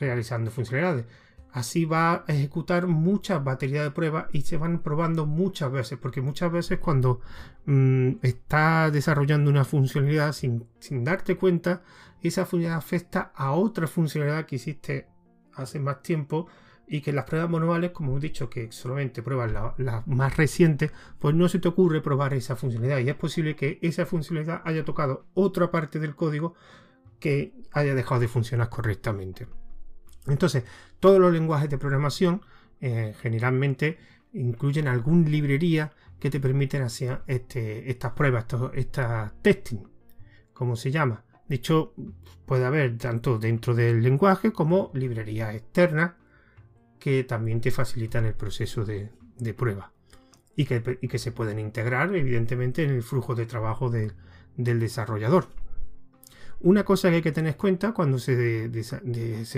realizando 0.00 0.50
funcionalidades. 0.50 1.06
Así 1.54 1.84
va 1.84 2.24
a 2.26 2.32
ejecutar 2.32 2.88
muchas 2.88 3.44
baterías 3.44 3.84
de 3.84 3.92
pruebas 3.92 4.26
y 4.32 4.40
se 4.40 4.56
van 4.56 4.80
probando 4.80 5.24
muchas 5.24 5.70
veces, 5.70 5.96
porque 5.96 6.20
muchas 6.20 6.50
veces 6.50 6.80
cuando 6.80 7.20
mm, 7.66 8.14
está 8.22 8.90
desarrollando 8.90 9.52
una 9.52 9.64
funcionalidad 9.64 10.32
sin, 10.32 10.66
darte 11.04 11.36
cuenta, 11.36 11.84
esa 12.20 12.44
funcionalidad 12.44 12.78
afecta 12.78 13.30
a 13.36 13.52
otra 13.52 13.86
funcionalidad 13.86 14.46
que 14.46 14.56
hiciste 14.56 15.06
hace 15.52 15.78
más 15.78 16.02
tiempo 16.02 16.48
y 16.88 17.02
que 17.02 17.12
las 17.12 17.24
pruebas 17.24 17.48
manuales, 17.48 17.92
como 17.92 18.16
he 18.16 18.20
dicho, 18.20 18.50
que 18.50 18.72
solamente 18.72 19.22
pruebas 19.22 19.52
las 19.52 19.78
la 19.78 20.02
más 20.06 20.36
recientes, 20.36 20.90
pues 21.20 21.36
no 21.36 21.48
se 21.48 21.60
te 21.60 21.68
ocurre 21.68 22.00
probar 22.00 22.34
esa 22.34 22.56
funcionalidad 22.56 22.98
y 22.98 23.10
es 23.10 23.14
posible 23.14 23.54
que 23.54 23.78
esa 23.80 24.06
funcionalidad 24.06 24.60
haya 24.64 24.84
tocado 24.84 25.26
otra 25.34 25.70
parte 25.70 26.00
del 26.00 26.16
código 26.16 26.54
que 27.20 27.54
haya 27.70 27.94
dejado 27.94 28.22
de 28.22 28.26
funcionar 28.26 28.68
correctamente. 28.70 29.46
Entonces, 30.26 30.64
todos 31.00 31.20
los 31.20 31.32
lenguajes 31.32 31.68
de 31.68 31.78
programación 31.78 32.42
eh, 32.80 33.14
generalmente 33.20 33.98
incluyen 34.32 34.88
alguna 34.88 35.28
librería 35.28 35.92
que 36.18 36.30
te 36.30 36.40
permiten 36.40 36.82
hacer 36.82 37.22
este, 37.26 37.90
estas 37.90 38.12
pruebas, 38.12 38.46
estas 38.74 39.32
testing, 39.42 39.86
como 40.52 40.76
se 40.76 40.90
llama. 40.90 41.24
De 41.48 41.56
hecho, 41.56 41.94
puede 42.46 42.64
haber 42.64 42.96
tanto 42.98 43.38
dentro 43.38 43.74
del 43.74 44.02
lenguaje 44.02 44.52
como 44.52 44.90
librerías 44.94 45.54
externas 45.54 46.12
que 46.98 47.24
también 47.24 47.60
te 47.60 47.70
facilitan 47.70 48.24
el 48.24 48.34
proceso 48.34 48.84
de, 48.84 49.10
prueba 49.54 49.92
y 50.56 50.64
que, 50.64 51.18
se 51.18 51.32
pueden 51.32 51.58
integrar 51.58 52.14
evidentemente 52.14 52.82
en 52.82 52.90
el 52.90 53.02
flujo 53.02 53.34
de 53.34 53.44
trabajo 53.44 53.90
del 53.90 54.14
desarrollador. 54.56 55.48
Una 56.64 56.82
cosa 56.82 57.10
que 57.10 57.16
hay 57.16 57.22
que 57.22 57.30
tener 57.30 57.52
en 57.52 57.58
cuenta 57.58 57.92
cuando 57.92 58.18
se, 58.18 58.70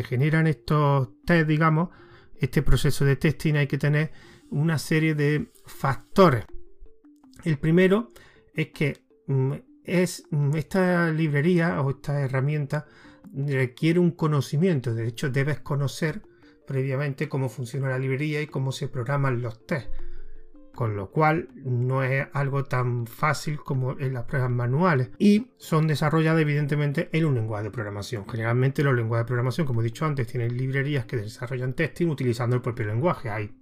generan 0.08 0.48
estos 0.48 1.10
test, 1.24 1.46
digamos, 1.46 1.90
este 2.34 2.62
proceso 2.62 3.04
de 3.04 3.14
testing 3.14 3.54
hay 3.54 3.68
que 3.68 3.78
tener 3.78 4.10
una 4.50 4.76
serie 4.76 5.14
de 5.14 5.52
factores. 5.66 6.46
El 7.44 7.58
primero 7.58 8.08
es 8.52 8.70
que 8.72 9.04
mm, 9.28 9.52
es, 9.84 10.24
mm, 10.30 10.56
esta 10.56 11.12
librería 11.12 11.80
o 11.80 11.90
esta 11.90 12.20
herramienta 12.22 12.88
requiere 13.32 14.00
un 14.00 14.10
conocimiento. 14.10 14.92
De 14.92 15.06
hecho, 15.06 15.30
debes 15.30 15.60
conocer 15.60 16.22
previamente 16.66 17.28
cómo 17.28 17.48
funciona 17.48 17.88
la 17.88 18.00
librería 18.00 18.42
y 18.42 18.48
cómo 18.48 18.72
se 18.72 18.88
programan 18.88 19.40
los 19.42 19.64
tests. 19.64 19.90
Con 20.76 20.94
lo 20.94 21.10
cual 21.10 21.48
no 21.56 22.04
es 22.04 22.28
algo 22.32 22.64
tan 22.64 23.08
fácil 23.08 23.58
como 23.58 23.98
en 23.98 24.14
las 24.14 24.24
pruebas 24.24 24.50
manuales 24.50 25.10
y 25.18 25.48
son 25.56 25.88
desarrolladas 25.88 26.42
evidentemente 26.42 27.08
en 27.12 27.24
un 27.24 27.34
lenguaje 27.34 27.64
de 27.64 27.70
programación. 27.70 28.28
Generalmente 28.28 28.84
los 28.84 28.94
lenguajes 28.94 29.24
de 29.24 29.28
programación, 29.28 29.66
como 29.66 29.80
he 29.80 29.84
dicho 29.84 30.04
antes, 30.04 30.28
tienen 30.28 30.56
librerías 30.56 31.06
que 31.06 31.16
desarrollan 31.16 31.72
testing 31.72 32.08
utilizando 32.08 32.54
el 32.54 32.62
propio 32.62 32.86
lenguaje. 32.86 33.30
Hay 33.30 33.56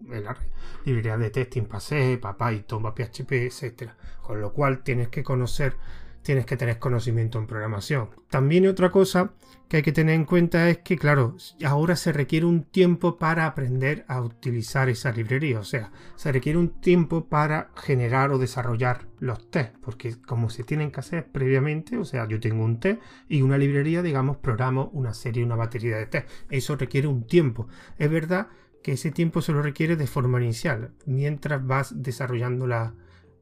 librerías 0.84 1.18
de 1.18 1.30
testing 1.30 1.62
para 1.62 1.80
C, 1.80 2.18
para 2.20 2.36
Python, 2.36 2.82
para 2.82 2.94
PHP, 2.94 3.32
etc. 3.32 3.90
Con 4.20 4.40
lo 4.40 4.52
cual 4.52 4.82
tienes 4.82 5.08
que 5.08 5.22
conocer 5.22 5.76
tienes 6.24 6.46
que 6.46 6.56
tener 6.56 6.78
conocimiento 6.78 7.38
en 7.38 7.46
programación. 7.46 8.08
También 8.30 8.66
otra 8.66 8.90
cosa 8.90 9.34
que 9.68 9.76
hay 9.78 9.82
que 9.82 9.92
tener 9.92 10.14
en 10.14 10.24
cuenta 10.24 10.68
es 10.70 10.78
que, 10.78 10.96
claro, 10.96 11.36
ahora 11.64 11.96
se 11.96 12.12
requiere 12.12 12.46
un 12.46 12.64
tiempo 12.64 13.18
para 13.18 13.46
aprender 13.46 14.04
a 14.08 14.22
utilizar 14.22 14.88
esa 14.88 15.12
librería. 15.12 15.60
O 15.60 15.64
sea, 15.64 15.92
se 16.16 16.32
requiere 16.32 16.58
un 16.58 16.80
tiempo 16.80 17.26
para 17.28 17.70
generar 17.76 18.32
o 18.32 18.38
desarrollar 18.38 19.06
los 19.20 19.50
tests. 19.50 19.78
Porque 19.82 20.16
como 20.26 20.48
se 20.48 20.64
tienen 20.64 20.90
que 20.90 21.00
hacer 21.00 21.30
previamente, 21.30 21.98
o 21.98 22.04
sea, 22.04 22.26
yo 22.26 22.40
tengo 22.40 22.64
un 22.64 22.80
test 22.80 23.02
y 23.28 23.42
una 23.42 23.58
librería, 23.58 24.02
digamos, 24.02 24.38
programo 24.38 24.90
una 24.94 25.12
serie, 25.12 25.44
una 25.44 25.56
batería 25.56 25.98
de 25.98 26.06
test. 26.06 26.30
Eso 26.50 26.74
requiere 26.76 27.06
un 27.06 27.26
tiempo. 27.26 27.68
Es 27.98 28.10
verdad 28.10 28.48
que 28.82 28.92
ese 28.92 29.10
tiempo 29.10 29.42
se 29.42 29.52
lo 29.52 29.62
requiere 29.62 29.96
de 29.96 30.06
forma 30.06 30.42
inicial, 30.42 30.92
mientras 31.04 31.66
vas 31.66 32.02
desarrollando 32.02 32.66
la, 32.66 32.94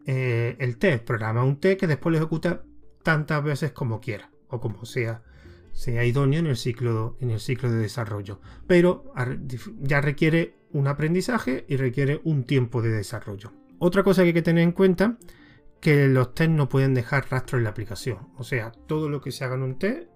eh, 0.05 0.57
el 0.59 0.79
test. 0.79 1.05
Programa 1.05 1.45
un 1.45 1.61
test 1.61 1.79
que 1.79 1.87
después 1.87 2.13
lo 2.13 2.19
ejecuta 2.19 2.65
tantas 3.03 3.43
veces 3.43 3.73
como 3.73 4.01
quiera 4.01 4.31
o 4.49 4.61
como 4.61 4.85
sea 4.85 5.23
sea 5.73 6.05
idóneo 6.05 6.41
en 6.41 6.47
el 6.47 6.57
ciclo, 6.57 7.17
en 7.21 7.31
el 7.31 7.41
ciclo 7.41 7.71
de 7.71 7.79
desarrollo. 7.79 8.41
Pero 8.67 9.13
ya 9.81 10.01
requiere 10.01 10.55
un 10.73 10.87
aprendizaje 10.87 11.65
y 11.69 11.77
requiere 11.77 12.21
un 12.25 12.45
tiempo 12.45 12.83
de 12.83 12.91
desarrollo. 12.91 13.53
Otra 13.79 14.03
cosa 14.03 14.23
que 14.23 14.29
hay 14.29 14.35
que 14.35 14.43
tener 14.43 14.63
en 14.63 14.73
cuenta 14.73 15.19
que 15.81 16.07
los 16.07 16.35
test 16.35 16.51
no 16.51 16.69
pueden 16.69 16.95
dejar 16.95 17.27
rastro 17.31 17.59
en 17.59 17.65
la 17.65 17.71
aplicación. 17.71 18.19
O 18.37 18.45
sea, 18.45 18.71
todo 18.87 19.09
lo 19.09 19.21
que 19.21 19.33
se 19.33 19.45
haga 19.45 19.57
en 19.57 19.63
un 19.63 19.79
test 19.79 20.09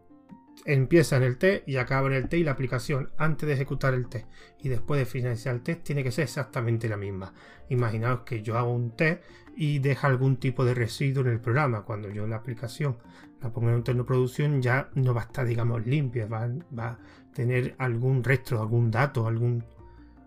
empieza 0.64 1.16
en 1.16 1.22
el 1.22 1.38
test 1.38 1.68
y 1.68 1.76
acaba 1.76 2.08
en 2.08 2.14
el 2.14 2.28
test 2.28 2.40
y 2.40 2.44
la 2.44 2.52
aplicación 2.52 3.10
antes 3.18 3.46
de 3.46 3.54
ejecutar 3.54 3.94
el 3.94 4.08
test 4.08 4.26
y 4.62 4.68
después 4.68 4.98
de 4.98 5.06
finalizar 5.06 5.54
el 5.54 5.62
test 5.62 5.82
tiene 5.82 6.02
que 6.02 6.10
ser 6.10 6.24
exactamente 6.24 6.88
la 6.88 6.96
misma. 6.96 7.32
Imaginaos 7.68 8.20
que 8.20 8.42
yo 8.42 8.56
hago 8.56 8.72
un 8.72 8.96
test 8.96 9.22
y 9.56 9.78
deja 9.78 10.06
algún 10.06 10.36
tipo 10.36 10.64
de 10.64 10.74
residuo 10.74 11.22
en 11.22 11.30
el 11.30 11.40
programa. 11.40 11.82
Cuando 11.82 12.10
yo 12.10 12.26
la 12.26 12.36
aplicación 12.36 12.98
la 13.40 13.52
pongo 13.52 13.68
en 13.68 13.76
un 13.76 13.82
de 13.82 14.04
producción 14.04 14.62
ya 14.62 14.88
no 14.94 15.14
va 15.14 15.22
a 15.22 15.24
estar, 15.24 15.46
digamos, 15.46 15.86
limpia, 15.86 16.26
va, 16.26 16.48
a 16.78 16.98
tener 17.32 17.74
algún 17.78 18.24
resto, 18.24 18.60
algún 18.60 18.90
dato, 18.90 19.26
algún, 19.26 19.64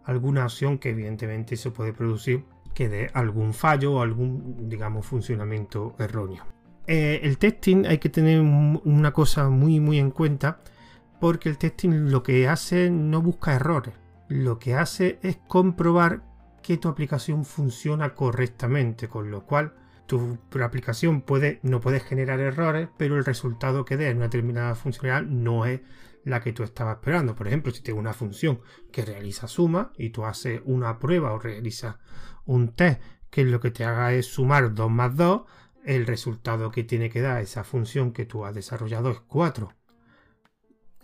alguna 0.05 0.43
acción 0.43 0.77
que 0.77 0.89
evidentemente 0.89 1.55
se 1.55 1.71
puede 1.71 1.93
producir 1.93 2.43
que 2.73 2.87
dé 2.87 3.09
algún 3.13 3.53
fallo 3.53 3.93
o 3.93 4.01
algún, 4.01 4.69
digamos, 4.69 5.05
funcionamiento 5.05 5.95
erróneo. 5.99 6.58
Eh, 6.91 7.21
el 7.21 7.37
testing 7.37 7.85
hay 7.85 7.99
que 7.99 8.09
tener 8.09 8.41
una 8.41 9.13
cosa 9.13 9.47
muy 9.49 9.79
muy 9.79 9.99
en 9.99 10.09
cuenta 10.09 10.59
porque 11.19 11.47
el 11.47 11.59
testing 11.59 12.09
lo 12.09 12.23
que 12.23 12.47
hace 12.47 12.89
no 12.89 13.21
busca 13.21 13.53
errores, 13.53 13.93
lo 14.27 14.57
que 14.57 14.73
hace 14.73 15.19
es 15.21 15.37
comprobar 15.47 16.23
que 16.63 16.77
tu 16.77 16.87
aplicación 16.87 17.45
funciona 17.45 18.15
correctamente, 18.15 19.07
con 19.07 19.29
lo 19.29 19.45
cual 19.45 19.75
tu 20.07 20.39
aplicación 20.63 21.21
puede, 21.21 21.59
no 21.61 21.79
puede 21.79 21.99
generar 21.99 22.39
errores, 22.39 22.89
pero 22.97 23.17
el 23.17 23.25
resultado 23.25 23.85
que 23.85 23.95
dé 23.95 24.09
en 24.09 24.17
una 24.17 24.25
determinada 24.25 24.73
funcionalidad 24.73 25.29
no 25.29 25.67
es 25.67 25.81
la 26.23 26.41
que 26.41 26.53
tú 26.53 26.63
estabas 26.63 26.95
esperando. 26.95 27.35
Por 27.35 27.45
ejemplo, 27.45 27.71
si 27.71 27.83
tengo 27.83 27.99
una 27.99 28.13
función 28.13 28.61
que 28.91 29.05
realiza 29.05 29.47
suma 29.47 29.93
y 29.95 30.09
tú 30.09 30.25
haces 30.25 30.59
una 30.65 30.97
prueba 30.97 31.33
o 31.33 31.39
realizas 31.39 31.97
un 32.45 32.69
test 32.69 32.99
que 33.29 33.45
lo 33.45 33.59
que 33.59 33.69
te 33.69 33.85
haga 33.85 34.11
es 34.13 34.25
sumar 34.25 34.73
2 34.73 34.89
más 34.89 35.15
2, 35.15 35.43
el 35.85 36.05
resultado 36.05 36.71
que 36.71 36.83
tiene 36.83 37.09
que 37.09 37.21
dar 37.21 37.41
esa 37.41 37.63
función 37.63 38.11
que 38.11 38.25
tú 38.25 38.45
has 38.45 38.55
desarrollado 38.55 39.11
es 39.11 39.19
4. 39.21 39.73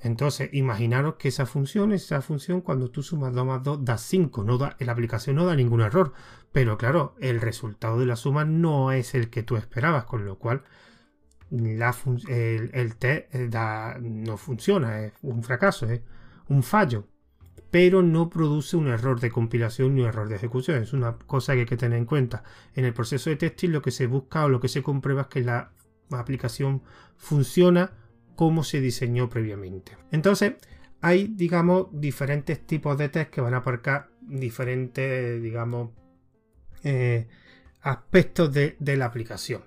Entonces, 0.02 0.50
imaginaros 0.54 1.16
que 1.16 1.30
esa 1.30 1.46
función, 1.46 1.92
esa 1.92 2.22
función, 2.22 2.62
cuando 2.62 2.92
tú 2.92 3.02
sumas 3.02 3.34
2 3.34 3.46
más 3.46 3.64
2, 3.64 3.84
da 3.84 3.98
5. 3.98 4.44
No 4.44 4.58
da, 4.58 4.76
la 4.80 4.92
aplicación 4.92 5.38
no 5.38 5.46
da 5.46 5.56
ningún 5.56 5.82
error. 5.82 6.14
Pero 6.52 6.78
claro, 6.78 7.16
el 7.20 7.42
resultado 7.42 8.00
de 8.00 8.06
la 8.06 8.16
suma 8.16 8.46
no 8.46 8.92
es 8.92 9.16
el 9.16 9.30
que 9.30 9.44
tú 9.44 9.58
esperabas, 9.58 10.06
con 10.06 10.26
lo 10.26 10.38
cual 10.38 10.64
el, 11.52 12.70
el, 12.74 12.96
test 12.98 13.34
eh, 13.34 13.50
no 14.02 14.38
funciona, 14.38 15.02
es 15.02 15.14
un 15.22 15.44
fracaso, 15.44 15.86
es 15.88 16.02
un 16.48 16.64
fallo 16.64 17.08
pero 17.72 18.02
no 18.02 18.30
produce 18.30 18.78
un 18.78 18.88
error 18.88 19.20
de 19.20 19.32
compilación 19.32 19.96
ni 19.96 20.02
un 20.02 20.08
error 20.08 20.30
de 20.30 20.36
ejecución. 20.36 20.82
Es 20.82 20.94
una 20.94 21.18
cosa 21.18 21.54
que 21.54 21.62
hay 21.62 21.66
que 21.66 21.78
tener 21.78 21.98
en 21.98 22.06
cuenta. 22.06 22.44
En 22.74 22.86
el 22.86 22.94
proceso 22.94 23.30
de 23.30 23.36
testing 23.36 23.70
lo 23.70 23.82
que 23.82 23.92
se 23.92 24.08
busca 24.08 24.46
o 24.46 24.50
lo 24.50 24.60
que 24.60 24.68
se 24.68 24.84
comprueba 24.84 25.24
es 25.24 25.28
que 25.28 25.42
la 25.42 25.72
aplicación 26.12 26.82
funciona 27.18 27.92
como 28.36 28.64
se 28.64 28.82
diseñó 28.82 29.30
previamente. 29.30 29.98
Entonces, 30.12 30.56
hay, 31.02 31.28
digamos, 31.28 31.88
diferentes 31.92 32.66
tipos 32.66 32.98
de 32.98 33.10
test 33.10 33.30
que 33.30 33.42
van 33.42 33.54
a 33.54 33.58
abarcar 33.58 34.10
diferentes, 34.22 35.42
digamos, 35.42 35.92
eh, 36.84 37.28
aspectos 37.82 38.54
de, 38.54 38.76
de 38.80 38.98
la 38.98 39.06
aplicación. 39.06 39.64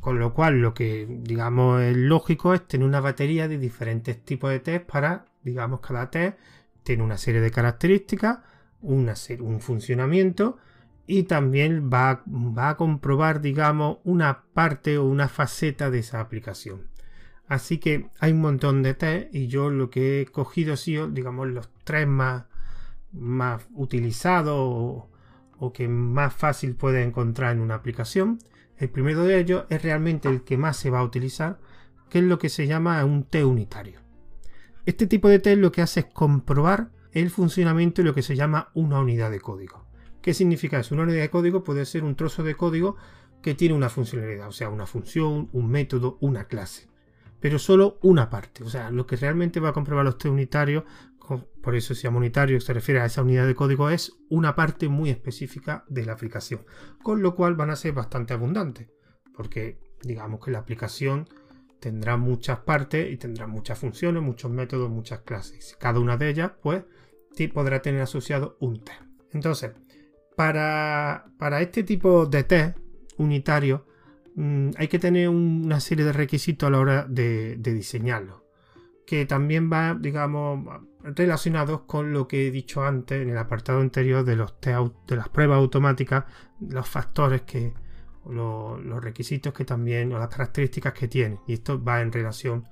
Con 0.00 0.18
lo 0.18 0.32
cual, 0.32 0.60
lo 0.60 0.72
que, 0.72 1.06
digamos, 1.08 1.82
es 1.82 1.96
lógico 1.96 2.54
es 2.54 2.66
tener 2.66 2.86
una 2.86 3.00
batería 3.00 3.48
de 3.48 3.58
diferentes 3.58 4.24
tipos 4.24 4.50
de 4.50 4.60
test 4.60 4.86
para, 4.86 5.26
digamos, 5.42 5.80
cada 5.80 6.10
test 6.10 6.38
tiene 6.82 7.02
una 7.02 7.18
serie 7.18 7.40
de 7.40 7.50
características, 7.50 8.40
una 8.82 9.14
un 9.40 9.60
funcionamiento 9.60 10.58
y 11.06 11.24
también 11.24 11.90
va, 11.92 12.22
a 12.56 12.76
comprobar, 12.76 13.40
digamos, 13.40 13.98
una 14.04 14.44
parte 14.54 14.96
o 14.96 15.04
una 15.04 15.28
faceta 15.28 15.90
de 15.90 15.98
esa 15.98 16.20
aplicación. 16.20 16.88
Así 17.48 17.78
que 17.78 18.10
hay 18.20 18.30
un 18.30 18.40
montón 18.40 18.84
de 18.84 18.94
test 18.94 19.34
y 19.34 19.48
yo 19.48 19.70
lo 19.70 19.90
que 19.90 20.20
he 20.20 20.26
cogido 20.26 20.74
ha 20.74 20.76
sido, 20.76 21.08
digamos, 21.08 21.48
los 21.48 21.68
tres 21.82 22.06
más, 22.06 22.44
más 23.10 23.66
utilizados 23.74 24.56
o, 24.56 25.72
que 25.74 25.88
más 25.88 26.32
fácil 26.32 26.76
puede 26.76 27.02
encontrar 27.02 27.56
en 27.56 27.60
una 27.60 27.74
aplicación. 27.74 28.38
El 28.76 28.88
primero 28.88 29.24
de 29.24 29.40
ellos 29.40 29.64
es 29.68 29.82
realmente 29.82 30.28
el 30.28 30.42
que 30.42 30.56
más 30.56 30.76
se 30.76 30.90
va 30.90 31.00
a 31.00 31.04
utilizar, 31.04 31.58
que 32.08 32.20
es 32.20 32.24
lo 32.24 32.38
que 32.38 32.48
se 32.48 32.68
llama 32.68 33.04
un 33.04 33.24
test 33.24 33.46
unitario. 33.46 33.98
Este 34.86 35.06
tipo 35.06 35.28
de 35.28 35.38
test 35.38 35.58
lo 35.58 35.72
que 35.72 35.82
hace 35.82 36.00
es 36.00 36.06
comprobar 36.06 36.90
el 37.12 37.30
funcionamiento 37.30 38.02
de 38.02 38.08
lo 38.08 38.14
que 38.14 38.22
se 38.22 38.36
llama 38.36 38.70
una 38.74 39.00
unidad 39.00 39.30
de 39.30 39.40
código. 39.40 39.86
¿Qué 40.22 40.34
significa 40.34 40.80
eso? 40.80 40.94
Una 40.94 41.04
unidad 41.04 41.20
de 41.20 41.30
código 41.30 41.64
puede 41.64 41.84
ser 41.84 42.04
un 42.04 42.14
trozo 42.14 42.42
de 42.42 42.54
código 42.54 42.96
que 43.42 43.54
tiene 43.54 43.74
una 43.74 43.88
funcionalidad, 43.88 44.48
o 44.48 44.52
sea, 44.52 44.68
una 44.68 44.86
función, 44.86 45.48
un 45.52 45.70
método, 45.70 46.18
una 46.20 46.44
clase. 46.44 46.88
Pero 47.40 47.58
solo 47.58 47.98
una 48.02 48.28
parte. 48.28 48.64
O 48.64 48.68
sea, 48.68 48.90
lo 48.90 49.06
que 49.06 49.16
realmente 49.16 49.60
va 49.60 49.70
a 49.70 49.72
comprobar 49.72 50.04
los 50.04 50.18
test 50.18 50.32
unitarios, 50.32 50.84
por 51.62 51.76
eso 51.76 51.94
se 51.94 52.02
llama 52.02 52.18
unitario, 52.18 52.60
se 52.60 52.72
refiere 52.72 53.00
a 53.00 53.06
esa 53.06 53.22
unidad 53.22 53.46
de 53.46 53.54
código, 53.54 53.88
es 53.90 54.18
una 54.28 54.54
parte 54.56 54.88
muy 54.88 55.10
específica 55.10 55.84
de 55.88 56.04
la 56.04 56.12
aplicación. 56.12 56.64
Con 57.02 57.22
lo 57.22 57.34
cual 57.34 57.54
van 57.54 57.70
a 57.70 57.76
ser 57.76 57.92
bastante 57.92 58.34
abundantes. 58.34 58.88
Porque 59.34 59.80
digamos 60.02 60.44
que 60.44 60.50
la 60.50 60.58
aplicación 60.58 61.28
tendrá 61.80 62.16
muchas 62.16 62.60
partes 62.60 63.10
y 63.10 63.16
tendrá 63.16 63.46
muchas 63.46 63.78
funciones, 63.78 64.22
muchos 64.22 64.50
métodos, 64.50 64.90
muchas 64.90 65.20
clases. 65.20 65.76
Cada 65.80 65.98
una 65.98 66.16
de 66.16 66.28
ellas, 66.28 66.52
pues, 66.62 66.84
podrá 67.48 67.80
tener 67.80 68.02
asociado 68.02 68.56
un 68.60 68.84
test. 68.84 69.00
Entonces, 69.32 69.72
para, 70.36 71.24
este 71.60 71.82
tipo 71.82 72.26
de 72.26 72.44
test 72.44 72.78
unitario, 73.16 73.86
mm, 74.34 74.70
hay 74.76 74.88
que 74.88 74.98
tener 74.98 75.28
una 75.28 75.80
serie 75.80 76.04
de 76.04 76.12
requisitos 76.12 76.66
a 76.66 76.70
la 76.70 76.78
hora 76.78 77.06
de, 77.08 77.56
diseñarlo. 77.56 78.44
Que 79.06 79.26
también 79.26 79.70
va, 79.72 79.96
digamos, 79.98 80.66
relacionados 81.02 81.82
con 81.82 82.12
lo 82.12 82.28
que 82.28 82.46
he 82.46 82.50
dicho 82.50 82.84
antes 82.84 83.22
en 83.22 83.30
el 83.30 83.38
apartado 83.38 83.80
anterior 83.80 84.24
de 84.24 84.36
los 84.36 84.60
test, 84.60 84.94
de 85.08 85.16
las 85.16 85.28
pruebas 85.28 85.58
automáticas, 85.58 86.24
los 86.60 86.88
factores 86.88 87.42
que, 87.42 87.72
los 88.28 89.02
requisitos 89.02 89.52
que 89.52 89.64
también, 89.64 90.12
o 90.12 90.18
las 90.18 90.28
características 90.28 90.92
que 90.92 91.08
tiene. 91.08 91.40
Y 91.46 91.54
esto 91.54 91.82
va 91.82 92.00
en 92.00 92.12
relación 92.12 92.66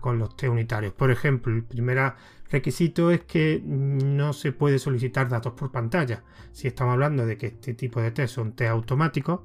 con 0.00 0.18
los 0.18 0.36
test 0.36 0.52
unitarios. 0.52 0.92
Por 0.92 1.10
ejemplo, 1.10 1.54
el 1.54 1.64
primer 1.64 2.14
requisito 2.50 3.10
es 3.10 3.24
que 3.24 3.62
no 3.64 4.32
se 4.32 4.52
puede 4.52 4.78
solicitar 4.78 5.28
datos 5.28 5.54
por 5.54 5.72
pantalla. 5.72 6.22
Si 6.52 6.68
estamos 6.68 6.92
hablando 6.92 7.24
de 7.26 7.38
que 7.38 7.46
este 7.46 7.74
tipo 7.74 8.00
de 8.00 8.10
test 8.10 8.34
son 8.34 8.52
test 8.52 8.70
automáticos, 8.70 9.40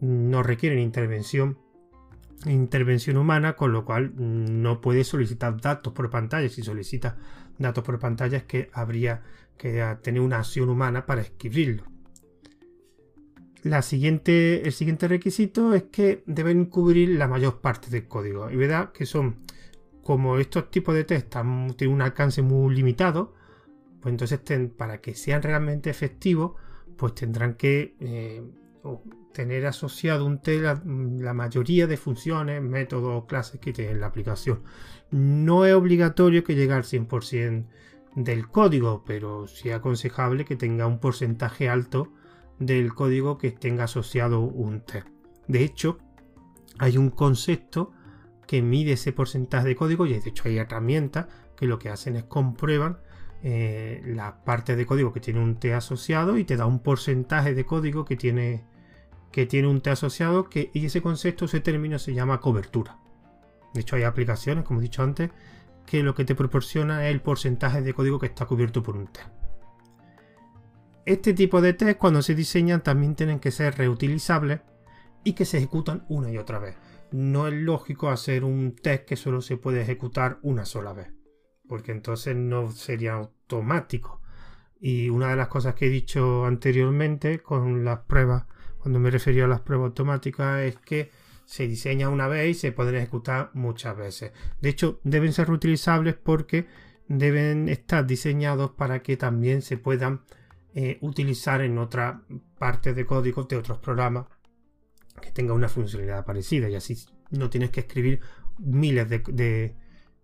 no 0.00 0.42
requieren 0.42 0.78
intervención 0.78 1.58
intervención 2.44 3.16
humana, 3.16 3.56
con 3.56 3.72
lo 3.72 3.84
cual 3.84 4.12
no 4.14 4.80
puede 4.80 5.04
solicitar 5.04 5.58
datos 5.60 5.92
por 5.92 6.10
pantalla. 6.10 6.48
Si 6.48 6.62
solicita 6.62 7.16
datos 7.58 7.82
por 7.82 7.98
pantalla 7.98 8.38
es 8.38 8.44
que 8.44 8.70
habría 8.72 9.22
que 9.56 9.96
tener 10.02 10.20
una 10.20 10.38
acción 10.38 10.68
humana 10.68 11.06
para 11.06 11.22
escribirlo 11.22 11.95
el 13.74 14.72
siguiente 14.72 15.08
requisito 15.08 15.74
es 15.74 15.84
que 15.84 16.22
deben 16.26 16.66
cubrir 16.66 17.10
la 17.10 17.28
mayor 17.28 17.60
parte 17.60 17.90
del 17.90 18.06
código. 18.06 18.50
Y 18.50 18.56
verdad 18.56 18.92
que 18.92 19.06
son, 19.06 19.36
como 20.02 20.38
estos 20.38 20.70
tipos 20.70 20.94
de 20.94 21.04
test 21.04 21.34
tienen 21.76 21.94
un 21.94 22.02
alcance 22.02 22.42
muy 22.42 22.74
limitado, 22.74 23.34
pues 24.00 24.12
entonces 24.12 24.40
para 24.76 25.00
que 25.00 25.14
sean 25.14 25.42
realmente 25.42 25.90
efectivos, 25.90 26.52
pues 26.96 27.14
tendrán 27.14 27.54
que 27.54 27.96
eh, 28.00 28.42
tener 29.32 29.66
asociado 29.66 30.24
un 30.24 30.40
test 30.40 30.62
la, 30.62 30.82
la, 30.84 31.34
mayoría 31.34 31.86
de 31.86 31.96
funciones, 31.96 32.62
métodos, 32.62 33.24
clases 33.26 33.60
que 33.60 33.72
tiene 33.72 33.94
la 33.94 34.06
aplicación. 34.06 34.62
No 35.10 35.66
es 35.66 35.74
obligatorio 35.74 36.44
que 36.44 36.54
llegue 36.54 36.72
al 36.72 36.84
100% 36.84 37.66
del 38.14 38.48
código, 38.48 39.04
pero 39.04 39.46
sí 39.46 39.70
aconsejable 39.70 40.44
que 40.44 40.56
tenga 40.56 40.86
un 40.86 41.00
porcentaje 41.00 41.68
alto 41.68 42.12
del 42.58 42.94
código 42.94 43.38
que 43.38 43.50
tenga 43.50 43.84
asociado 43.84 44.40
un 44.40 44.80
test. 44.80 45.08
De 45.48 45.62
hecho, 45.62 45.98
hay 46.78 46.98
un 46.98 47.10
concepto 47.10 47.92
que 48.46 48.62
mide 48.62 48.92
ese 48.92 49.12
porcentaje 49.12 49.68
de 49.68 49.76
código 49.76 50.06
y 50.06 50.14
de 50.14 50.28
hecho 50.28 50.44
hay 50.46 50.58
herramientas 50.58 51.26
que 51.56 51.66
lo 51.66 51.78
que 51.78 51.88
hacen 51.88 52.16
es 52.16 52.24
comprueban 52.24 52.98
eh, 53.42 54.02
la 54.06 54.44
parte 54.44 54.76
de 54.76 54.86
código 54.86 55.12
que 55.12 55.20
tiene 55.20 55.40
un 55.40 55.56
T 55.56 55.74
asociado 55.74 56.38
y 56.38 56.44
te 56.44 56.56
da 56.56 56.66
un 56.66 56.80
porcentaje 56.80 57.54
de 57.54 57.64
código 57.64 58.04
que 58.04 58.16
tiene, 58.16 58.64
que 59.30 59.46
tiene 59.46 59.68
un 59.68 59.80
T 59.80 59.90
asociado 59.90 60.48
que, 60.48 60.70
y 60.72 60.86
ese 60.86 61.02
concepto, 61.02 61.44
ese 61.44 61.60
término 61.60 61.98
se 61.98 62.14
llama 62.14 62.40
cobertura. 62.40 62.98
De 63.74 63.82
hecho 63.82 63.96
hay 63.96 64.04
aplicaciones, 64.04 64.64
como 64.64 64.80
he 64.80 64.84
dicho 64.84 65.02
antes, 65.02 65.30
que 65.84 66.02
lo 66.02 66.14
que 66.14 66.24
te 66.24 66.34
proporciona 66.34 67.06
es 67.06 67.14
el 67.14 67.20
porcentaje 67.20 67.82
de 67.82 67.94
código 67.94 68.18
que 68.18 68.26
está 68.26 68.46
cubierto 68.46 68.82
por 68.82 68.96
un 68.96 69.06
test. 69.06 69.28
Este 71.06 71.34
tipo 71.34 71.60
de 71.60 71.72
test 71.72 71.98
cuando 71.98 72.20
se 72.20 72.34
diseñan 72.34 72.82
también 72.82 73.14
tienen 73.14 73.38
que 73.38 73.52
ser 73.52 73.78
reutilizables 73.78 74.62
y 75.22 75.34
que 75.34 75.44
se 75.44 75.58
ejecutan 75.58 76.04
una 76.08 76.32
y 76.32 76.36
otra 76.36 76.58
vez. 76.58 76.74
No 77.12 77.46
es 77.46 77.54
lógico 77.54 78.10
hacer 78.10 78.42
un 78.42 78.74
test 78.74 79.04
que 79.04 79.14
solo 79.14 79.40
se 79.40 79.56
puede 79.56 79.82
ejecutar 79.82 80.40
una 80.42 80.64
sola 80.64 80.92
vez, 80.92 81.12
porque 81.68 81.92
entonces 81.92 82.34
no 82.34 82.72
sería 82.72 83.12
automático. 83.14 84.20
Y 84.80 85.08
una 85.08 85.28
de 85.28 85.36
las 85.36 85.46
cosas 85.46 85.76
que 85.76 85.86
he 85.86 85.90
dicho 85.90 86.44
anteriormente 86.44 87.38
con 87.38 87.84
las 87.84 88.00
pruebas, 88.00 88.46
cuando 88.78 88.98
me 88.98 89.10
refería 89.10 89.44
a 89.44 89.48
las 89.48 89.60
pruebas 89.60 89.90
automáticas, 89.90 90.62
es 90.62 90.76
que 90.76 91.12
se 91.44 91.68
diseña 91.68 92.08
una 92.08 92.26
vez 92.26 92.50
y 92.50 92.54
se 92.54 92.72
pueden 92.72 92.96
ejecutar 92.96 93.50
muchas 93.54 93.96
veces. 93.96 94.32
De 94.60 94.70
hecho, 94.70 94.98
deben 95.04 95.32
ser 95.32 95.46
reutilizables 95.46 96.16
porque 96.16 96.66
deben 97.06 97.68
estar 97.68 98.04
diseñados 98.08 98.72
para 98.72 99.02
que 99.04 99.16
también 99.16 99.62
se 99.62 99.78
puedan 99.78 100.22
eh, 100.78 100.98
utilizar 101.00 101.62
en 101.62 101.78
otras 101.78 102.20
partes 102.58 102.94
de 102.94 103.06
código 103.06 103.44
de 103.44 103.56
otros 103.56 103.78
programas 103.78 104.26
que 105.22 105.30
tenga 105.30 105.54
una 105.54 105.70
funcionalidad 105.70 106.26
parecida 106.26 106.68
y 106.68 106.74
así 106.74 106.98
no 107.30 107.48
tienes 107.48 107.70
que 107.70 107.80
escribir 107.80 108.20
miles 108.58 109.08
de, 109.08 109.74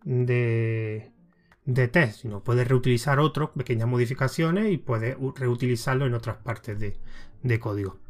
de, 0.04 1.10
de, 1.64 1.88
test, 1.88 2.20
sino 2.20 2.44
puedes 2.44 2.68
reutilizar 2.68 3.18
otros, 3.18 3.48
pequeñas 3.56 3.88
modificaciones 3.88 4.70
y 4.70 4.76
puedes 4.76 5.16
reutilizarlo 5.36 6.04
en 6.04 6.12
otras 6.12 6.36
partes 6.36 6.78
de, 6.78 6.98
de 7.42 7.58
código. 7.58 8.00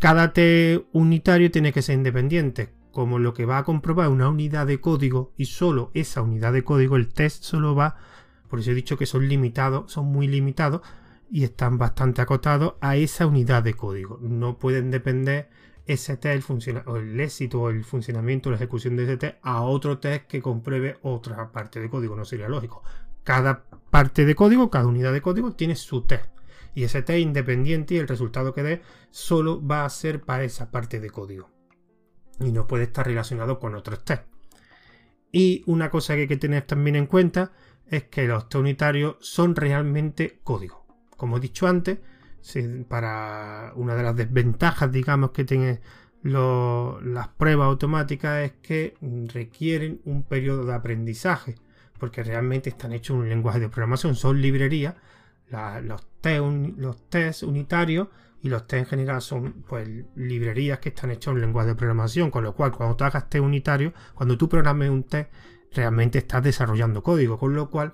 Cada 0.00 0.32
test 0.32 0.86
unitario 0.92 1.52
tiene 1.52 1.72
que 1.72 1.82
ser 1.82 1.94
independiente, 1.94 2.70
como 2.90 3.20
lo 3.20 3.32
que 3.32 3.46
va 3.46 3.58
a 3.58 3.64
comprobar 3.64 4.08
una 4.08 4.28
unidad 4.28 4.66
de 4.66 4.80
código 4.80 5.34
y 5.36 5.44
solo 5.44 5.92
esa 5.94 6.20
unidad 6.20 6.52
de 6.52 6.64
código, 6.64 6.96
el 6.96 7.12
test 7.14 7.44
solo 7.44 7.76
va, 7.76 7.96
por 8.48 8.58
eso 8.58 8.72
he 8.72 8.74
dicho 8.74 8.98
que 8.98 9.06
son 9.06 9.28
limitados, 9.28 9.92
son 9.92 10.06
muy 10.06 10.26
limitados, 10.26 10.82
y 11.30 11.44
están 11.44 11.78
bastante 11.78 12.20
acotados 12.20 12.74
a 12.80 12.96
esa 12.96 13.26
unidad 13.26 13.62
de 13.62 13.74
código. 13.74 14.18
No 14.20 14.58
pueden 14.58 14.90
depender 14.90 15.48
ese 15.86 16.16
test, 16.16 16.50
el, 16.50 17.20
éxito 17.20 17.62
o 17.62 17.70
el 17.70 17.84
funcionamiento 17.84 18.50
la 18.50 18.56
ejecución 18.56 18.96
de 18.96 19.04
ese 19.04 19.16
test 19.16 19.38
a 19.42 19.62
otro 19.62 19.98
test 19.98 20.26
que 20.26 20.42
compruebe 20.42 20.98
otra 21.02 21.50
parte 21.52 21.80
de 21.80 21.88
código. 21.88 22.16
No 22.16 22.24
sería 22.24 22.48
lógico. 22.48 22.82
Cada 23.22 23.64
parte 23.90 24.24
de 24.24 24.34
código, 24.34 24.70
cada 24.70 24.86
unidad 24.86 25.12
de 25.12 25.22
código 25.22 25.52
tiene 25.52 25.76
su 25.76 26.02
test. 26.02 26.26
Y 26.74 26.82
ese 26.84 27.02
test 27.02 27.20
independiente 27.20 27.94
y 27.94 27.98
el 27.98 28.08
resultado 28.08 28.52
que 28.52 28.62
dé 28.62 28.82
solo 29.10 29.64
va 29.64 29.84
a 29.84 29.90
ser 29.90 30.20
para 30.22 30.44
esa 30.44 30.70
parte 30.70 30.98
de 30.98 31.10
código. 31.10 31.48
Y 32.40 32.50
no 32.50 32.66
puede 32.66 32.84
estar 32.84 33.06
relacionado 33.06 33.60
con 33.60 33.74
otros 33.76 34.04
test. 34.04 34.24
Y 35.30 35.62
una 35.66 35.90
cosa 35.90 36.14
que 36.14 36.22
hay 36.22 36.28
que 36.28 36.36
tener 36.36 36.62
también 36.62 36.96
en 36.96 37.06
cuenta 37.06 37.52
es 37.86 38.04
que 38.04 38.26
los 38.26 38.48
test 38.48 38.56
unitarios 38.56 39.16
son 39.20 39.54
realmente 39.54 40.40
código 40.42 40.79
como 41.20 41.36
he 41.36 41.40
dicho 41.40 41.66
antes, 41.66 41.98
para 42.88 43.74
una 43.76 43.94
de 43.94 44.02
las 44.02 44.16
desventajas, 44.16 44.90
digamos, 44.90 45.32
que 45.32 45.44
tienen 45.44 45.80
las 46.22 47.28
pruebas 47.36 47.66
automáticas 47.66 48.42
es 48.42 48.52
que 48.62 48.94
requieren 49.30 50.00
un 50.06 50.22
periodo 50.22 50.64
de 50.64 50.72
aprendizaje, 50.72 51.56
porque 51.98 52.22
realmente 52.24 52.70
están 52.70 52.94
hechos 52.94 53.16
en 53.16 53.20
un 53.20 53.28
lenguaje 53.28 53.60
de 53.60 53.68
programación, 53.68 54.14
son 54.14 54.40
librerías, 54.40 54.94
los, 55.82 56.06
test 57.10 57.42
unitarios 57.42 58.08
y 58.40 58.48
los 58.48 58.66
test 58.66 58.80
en 58.80 58.86
general 58.86 59.20
son 59.20 59.62
pues 59.68 59.86
librerías 60.14 60.78
que 60.78 60.88
están 60.88 61.10
hechas 61.10 61.32
en 61.32 61.34
un 61.34 61.40
lenguaje 61.42 61.68
de 61.68 61.74
programación, 61.74 62.30
con 62.30 62.44
lo 62.44 62.54
cual 62.54 62.72
cuando 62.72 62.96
tú 62.96 63.04
hagas 63.04 63.28
test 63.28 63.44
unitario, 63.44 63.92
cuando 64.14 64.38
tú 64.38 64.48
programes 64.48 64.88
un 64.88 65.02
test, 65.02 65.30
realmente 65.70 66.16
estás 66.16 66.42
desarrollando 66.42 67.02
código, 67.02 67.38
con 67.38 67.52
lo 67.52 67.68
cual 67.68 67.92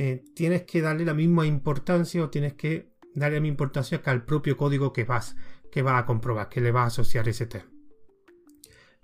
eh, 0.00 0.22
tienes 0.32 0.62
que 0.62 0.80
darle 0.80 1.04
la 1.04 1.12
misma 1.12 1.44
importancia 1.44 2.22
o 2.22 2.30
tienes 2.30 2.54
que 2.54 2.92
darle 3.16 3.38
la 3.38 3.40
misma 3.40 3.54
importancia 3.54 4.00
que 4.00 4.10
al 4.10 4.24
propio 4.24 4.56
código 4.56 4.92
que 4.92 5.02
vas, 5.02 5.34
que 5.72 5.82
vas 5.82 6.00
a 6.00 6.06
comprobar, 6.06 6.48
que 6.48 6.60
le 6.60 6.70
vas 6.70 6.84
a 6.84 6.86
asociar 6.86 7.28
ese 7.28 7.46
test. 7.46 7.66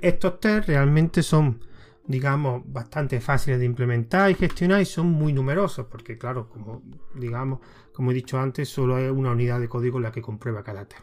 Estos 0.01 0.39
test 0.39 0.69
realmente 0.69 1.25
son, 1.25 1.59
digamos, 2.07 2.63
bastante 2.67 3.21
fáciles 3.21 3.59
de 3.59 3.65
implementar 3.65 4.31
y 4.31 4.35
gestionar 4.35 4.83
y 4.83 4.85
son 4.85 5.09
muy 5.09 5.33
numerosos, 5.33 5.87
porque 5.87 6.17
claro, 6.17 6.49
como 6.49 6.85
digamos, 7.17 7.59
como 7.93 8.13
he 8.13 8.15
dicho 8.15 8.39
antes, 8.39 8.69
solo 8.69 8.95
hay 8.95 9.07
una 9.07 9.33
unidad 9.33 9.59
de 9.59 9.69
código 9.69 9.99
la 9.99 10.13
que 10.13 10.23
comprueba 10.23 10.63
cada 10.63 10.87
test. 10.87 11.03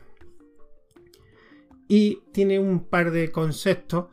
Y 1.89 2.23
tiene 2.31 2.59
un 2.59 2.85
par 2.85 3.11
de 3.11 3.29
conceptos 3.29 4.05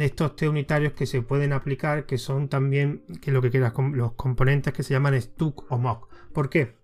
estos 0.00 0.36
T 0.36 0.48
unitarios 0.48 0.94
que 0.94 1.06
se 1.06 1.22
pueden 1.22 1.52
aplicar, 1.52 2.06
que 2.06 2.18
son 2.18 2.48
también 2.48 3.04
que 3.20 3.30
lo 3.30 3.42
que 3.42 3.50
queda 3.50 3.72
los 3.92 4.12
componentes 4.14 4.72
que 4.72 4.82
se 4.82 4.94
llaman 4.94 5.20
stuck 5.20 5.70
o 5.70 5.78
mock. 5.78 6.08
¿Por 6.32 6.48
qué? 6.48 6.76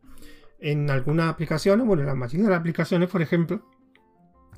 En 0.59 0.91
algunas 0.91 1.31
aplicaciones, 1.31 1.87
bueno, 1.87 2.03
en 2.03 2.09
la 2.09 2.15
mayoría 2.15 2.47
de 2.47 2.51
las 2.51 2.61
aplicaciones, 2.61 3.09
por 3.09 3.23
ejemplo, 3.23 3.63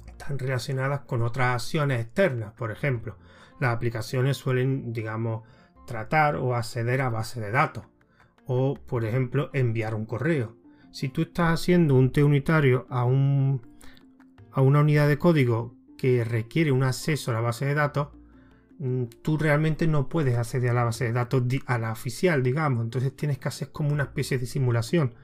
están 0.06 0.38
relacionadas 0.38 1.00
con 1.00 1.22
otras 1.22 1.54
acciones 1.54 2.00
externas. 2.00 2.52
Por 2.54 2.70
ejemplo, 2.70 3.18
las 3.60 3.74
aplicaciones 3.74 4.36
suelen, 4.36 4.92
digamos, 4.92 5.46
tratar 5.86 6.36
o 6.36 6.54
acceder 6.54 7.02
a 7.02 7.10
base 7.10 7.40
de 7.40 7.50
datos. 7.50 7.84
O, 8.46 8.74
por 8.74 9.04
ejemplo, 9.04 9.50
enviar 9.52 9.94
un 9.94 10.06
correo. 10.06 10.56
Si 10.90 11.08
tú 11.08 11.22
estás 11.22 11.60
haciendo 11.60 11.94
un 11.94 12.10
T 12.10 12.24
unitario 12.24 12.86
a, 12.90 13.04
un, 13.04 13.62
a 14.50 14.60
una 14.60 14.80
unidad 14.80 15.06
de 15.06 15.18
código 15.18 15.76
que 15.96 16.24
requiere 16.24 16.72
un 16.72 16.82
acceso 16.82 17.30
a 17.30 17.34
la 17.34 17.40
base 17.40 17.66
de 17.66 17.74
datos, 17.74 18.08
tú 19.22 19.36
realmente 19.36 19.86
no 19.86 20.08
puedes 20.08 20.36
acceder 20.36 20.70
a 20.70 20.74
la 20.74 20.84
base 20.84 21.04
de 21.04 21.12
datos 21.12 21.42
a 21.66 21.78
la 21.78 21.92
oficial, 21.92 22.42
digamos. 22.42 22.84
Entonces 22.84 23.14
tienes 23.14 23.38
que 23.38 23.48
hacer 23.48 23.70
como 23.72 23.92
una 23.92 24.04
especie 24.04 24.38
de 24.38 24.46
simulación. 24.46 25.14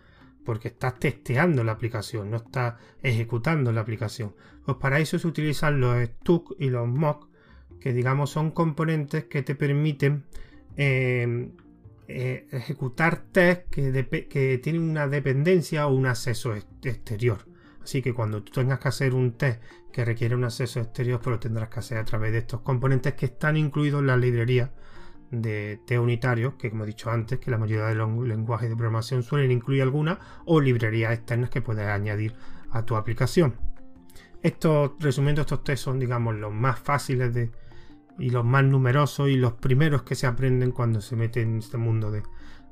Porque 0.44 0.68
estás 0.68 1.00
testeando 1.00 1.64
la 1.64 1.72
aplicación, 1.72 2.30
no 2.30 2.36
estás 2.36 2.74
ejecutando 3.02 3.72
la 3.72 3.80
aplicación. 3.80 4.34
Pues 4.64 4.76
para 4.76 5.00
eso 5.00 5.18
se 5.18 5.26
utilizan 5.26 5.80
los 5.80 6.04
stuck 6.04 6.54
y 6.60 6.70
los 6.70 6.86
mock, 6.86 7.28
que 7.80 7.92
digamos 7.92 8.30
son 8.30 8.52
componentes 8.52 9.24
que 9.24 9.42
te 9.42 9.56
permiten 9.56 10.24
em, 10.76 11.50
eh, 12.06 12.46
ejecutar 12.52 13.24
test 13.32 13.68
que 13.70 14.60
tienen 14.62 14.82
una 14.82 15.08
dependencia 15.08 15.88
o 15.88 15.94
un 15.94 16.06
acceso 16.06 16.54
exterior. 16.54 17.55
Así 17.86 18.02
que 18.02 18.12
cuando 18.12 18.42
tú 18.42 18.50
tengas 18.50 18.80
que 18.80 18.88
hacer 18.88 19.14
un 19.14 19.36
test 19.38 19.62
que 19.92 20.04
requiere 20.04 20.34
un 20.34 20.42
acceso 20.42 20.80
exterior, 20.80 21.20
pues 21.20 21.34
lo 21.34 21.38
tendrás 21.38 21.68
que 21.68 21.78
hacer 21.78 21.98
a 21.98 22.04
través 22.04 22.32
de 22.32 22.38
estos 22.38 22.62
componentes 22.62 23.14
que 23.14 23.26
están 23.26 23.56
incluidos 23.56 24.00
en 24.00 24.08
la 24.08 24.16
librería 24.16 24.72
de 25.30 25.78
test 25.86 26.00
unitarios, 26.00 26.54
que 26.54 26.68
como 26.68 26.82
he 26.82 26.88
dicho 26.88 27.12
antes, 27.12 27.38
que 27.38 27.48
la 27.48 27.58
mayoría 27.58 27.86
de 27.86 27.94
los 27.94 28.10
lenguajes 28.26 28.68
de 28.68 28.74
programación 28.74 29.22
suelen 29.22 29.52
incluir 29.52 29.82
algunas 29.82 30.18
o 30.46 30.60
librerías 30.60 31.12
externas 31.12 31.48
que 31.48 31.62
puedes 31.62 31.86
añadir 31.86 32.34
a 32.72 32.84
tu 32.84 32.96
aplicación. 32.96 33.54
Estos, 34.42 34.94
resumiendo, 34.98 35.42
estos 35.42 35.62
test 35.62 35.84
son, 35.84 36.00
digamos, 36.00 36.34
los 36.34 36.52
más 36.52 36.80
fáciles 36.80 37.32
de, 37.32 37.52
y 38.18 38.30
los 38.30 38.44
más 38.44 38.64
numerosos 38.64 39.28
y 39.28 39.36
los 39.36 39.52
primeros 39.52 40.02
que 40.02 40.16
se 40.16 40.26
aprenden 40.26 40.72
cuando 40.72 41.00
se 41.00 41.14
mete 41.14 41.42
en 41.42 41.58
este 41.58 41.76
mundo 41.76 42.10
de, 42.10 42.24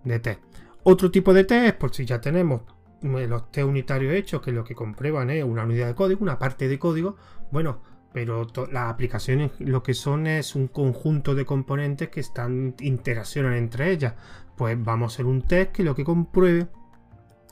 de 0.03 0.19
test. 0.19 0.41
Otro 0.83 1.13
tipo 1.13 1.33
de 1.33 1.45
test, 1.45 1.77
por 1.79 1.95
si 1.95 2.05
ya 2.05 2.21
tenemos 2.21 2.63
los 3.05 3.51
test 3.51 3.67
unitarios 3.67 4.15
hechos, 4.15 4.41
que 4.43 4.53
lo 4.53 4.65
que 4.65 4.75
comprueban 4.75 5.31
es 5.31 5.45
una 5.45 5.65
unidad 5.65 5.89
de 5.89 5.95
código, 5.95 6.23
una 6.23 6.39
parte 6.39 6.69
de 6.69 6.79
código, 6.79 7.17
bueno, 7.51 7.81
pero 8.13 8.47
las 8.71 8.93
aplicaciones 8.93 9.51
lo 9.59 9.83
que 9.83 9.93
son 9.93 10.27
es 10.27 10.55
un 10.55 10.69
conjunto 10.69 11.35
de 11.35 11.45
componentes 11.45 12.09
que 12.11 12.21
están 12.21 12.75
interaccionan 12.81 13.55
entre 13.55 13.91
ellas. 13.91 14.15
Pues 14.57 14.83
vamos 14.83 15.13
a 15.13 15.15
hacer 15.15 15.27
un 15.27 15.43
test 15.43 15.73
que 15.73 15.83
lo 15.83 15.97
que 15.97 16.05
compruebe 16.05 16.69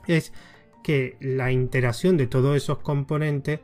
es 0.07 0.31
que 0.83 1.17
la 1.19 1.51
interacción 1.51 2.15
de 2.15 2.27
todos 2.27 2.55
esos 2.55 2.79
componentes 2.79 3.59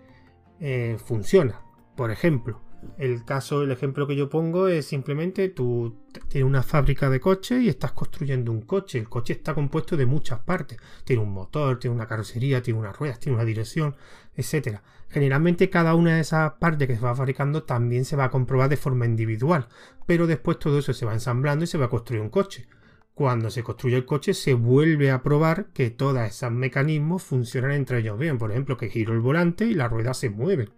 eh, 0.60 0.98
funciona. 1.04 1.62
Por 1.96 2.12
ejemplo, 2.12 2.62
El 2.98 3.26
caso, 3.26 3.64
el 3.64 3.72
ejemplo 3.72 4.08
que 4.08 4.16
yo 4.16 4.30
pongo 4.30 4.68
es 4.68 4.86
simplemente 4.86 5.50
tú 5.50 5.98
tienes 6.30 6.48
una 6.48 6.64
fábrica 6.64 7.10
de 7.10 7.20
coches 7.20 7.62
y 7.62 7.70
estás 7.70 7.92
construyendo 7.92 8.52
un 8.52 8.62
coche. 8.62 9.00
El 9.00 9.10
coche 9.10 9.34
está 9.34 9.54
compuesto 9.54 9.98
de 9.98 10.06
muchas 10.06 10.40
partes. 10.40 10.78
Tiene 11.04 11.22
un 11.22 11.32
motor, 11.32 11.80
tiene 11.80 11.96
una 11.96 12.08
carrocería, 12.08 12.62
tiene 12.62 12.80
unas 12.80 12.98
ruedas, 12.98 13.20
tiene 13.20 13.36
una 13.36 13.46
dirección, 13.46 13.96
etcétera. 14.36 14.84
Generalmente 15.10 15.70
cada 15.70 15.96
una 15.96 16.16
de 16.16 16.22
esas 16.22 16.54
partes 16.54 16.88
que 16.88 16.96
se 16.96 17.02
va 17.02 17.16
fabricando 17.16 17.64
también 17.64 18.06
se 18.06 18.16
va 18.16 18.26
a 18.26 18.32
comprobar 18.32 18.70
de 18.70 18.78
forma 18.78 19.06
individual, 19.06 19.68
pero 20.06 20.28
después 20.28 20.60
todo 20.60 20.80
eso 20.80 20.94
se 20.94 21.06
va 21.06 21.14
ensamblando 21.14 21.64
y 21.64 21.68
se 21.68 21.78
va 21.78 21.86
a 21.86 21.90
construir 21.90 22.22
un 22.22 22.30
coche. 22.30 22.68
Cuando 23.14 23.50
se 23.50 23.64
construye 23.64 23.98
el 23.98 24.06
coche 24.06 24.34
se 24.34 24.54
vuelve 24.54 25.12
a 25.12 25.22
probar 25.22 25.68
que 25.74 25.90
todos 25.90 26.20
esos 26.20 26.52
mecanismos 26.52 27.24
funcionan 27.24 27.72
entre 27.72 28.00
ellos 28.00 28.18
bien. 28.18 28.38
Por 28.38 28.52
ejemplo, 28.52 28.78
que 28.78 28.90
giro 28.90 29.14
el 29.14 29.20
volante 29.20 29.66
y 29.66 29.74
la 29.74 29.90
rueda 29.90 30.14
se 30.14 30.30
mueve. 30.30 30.70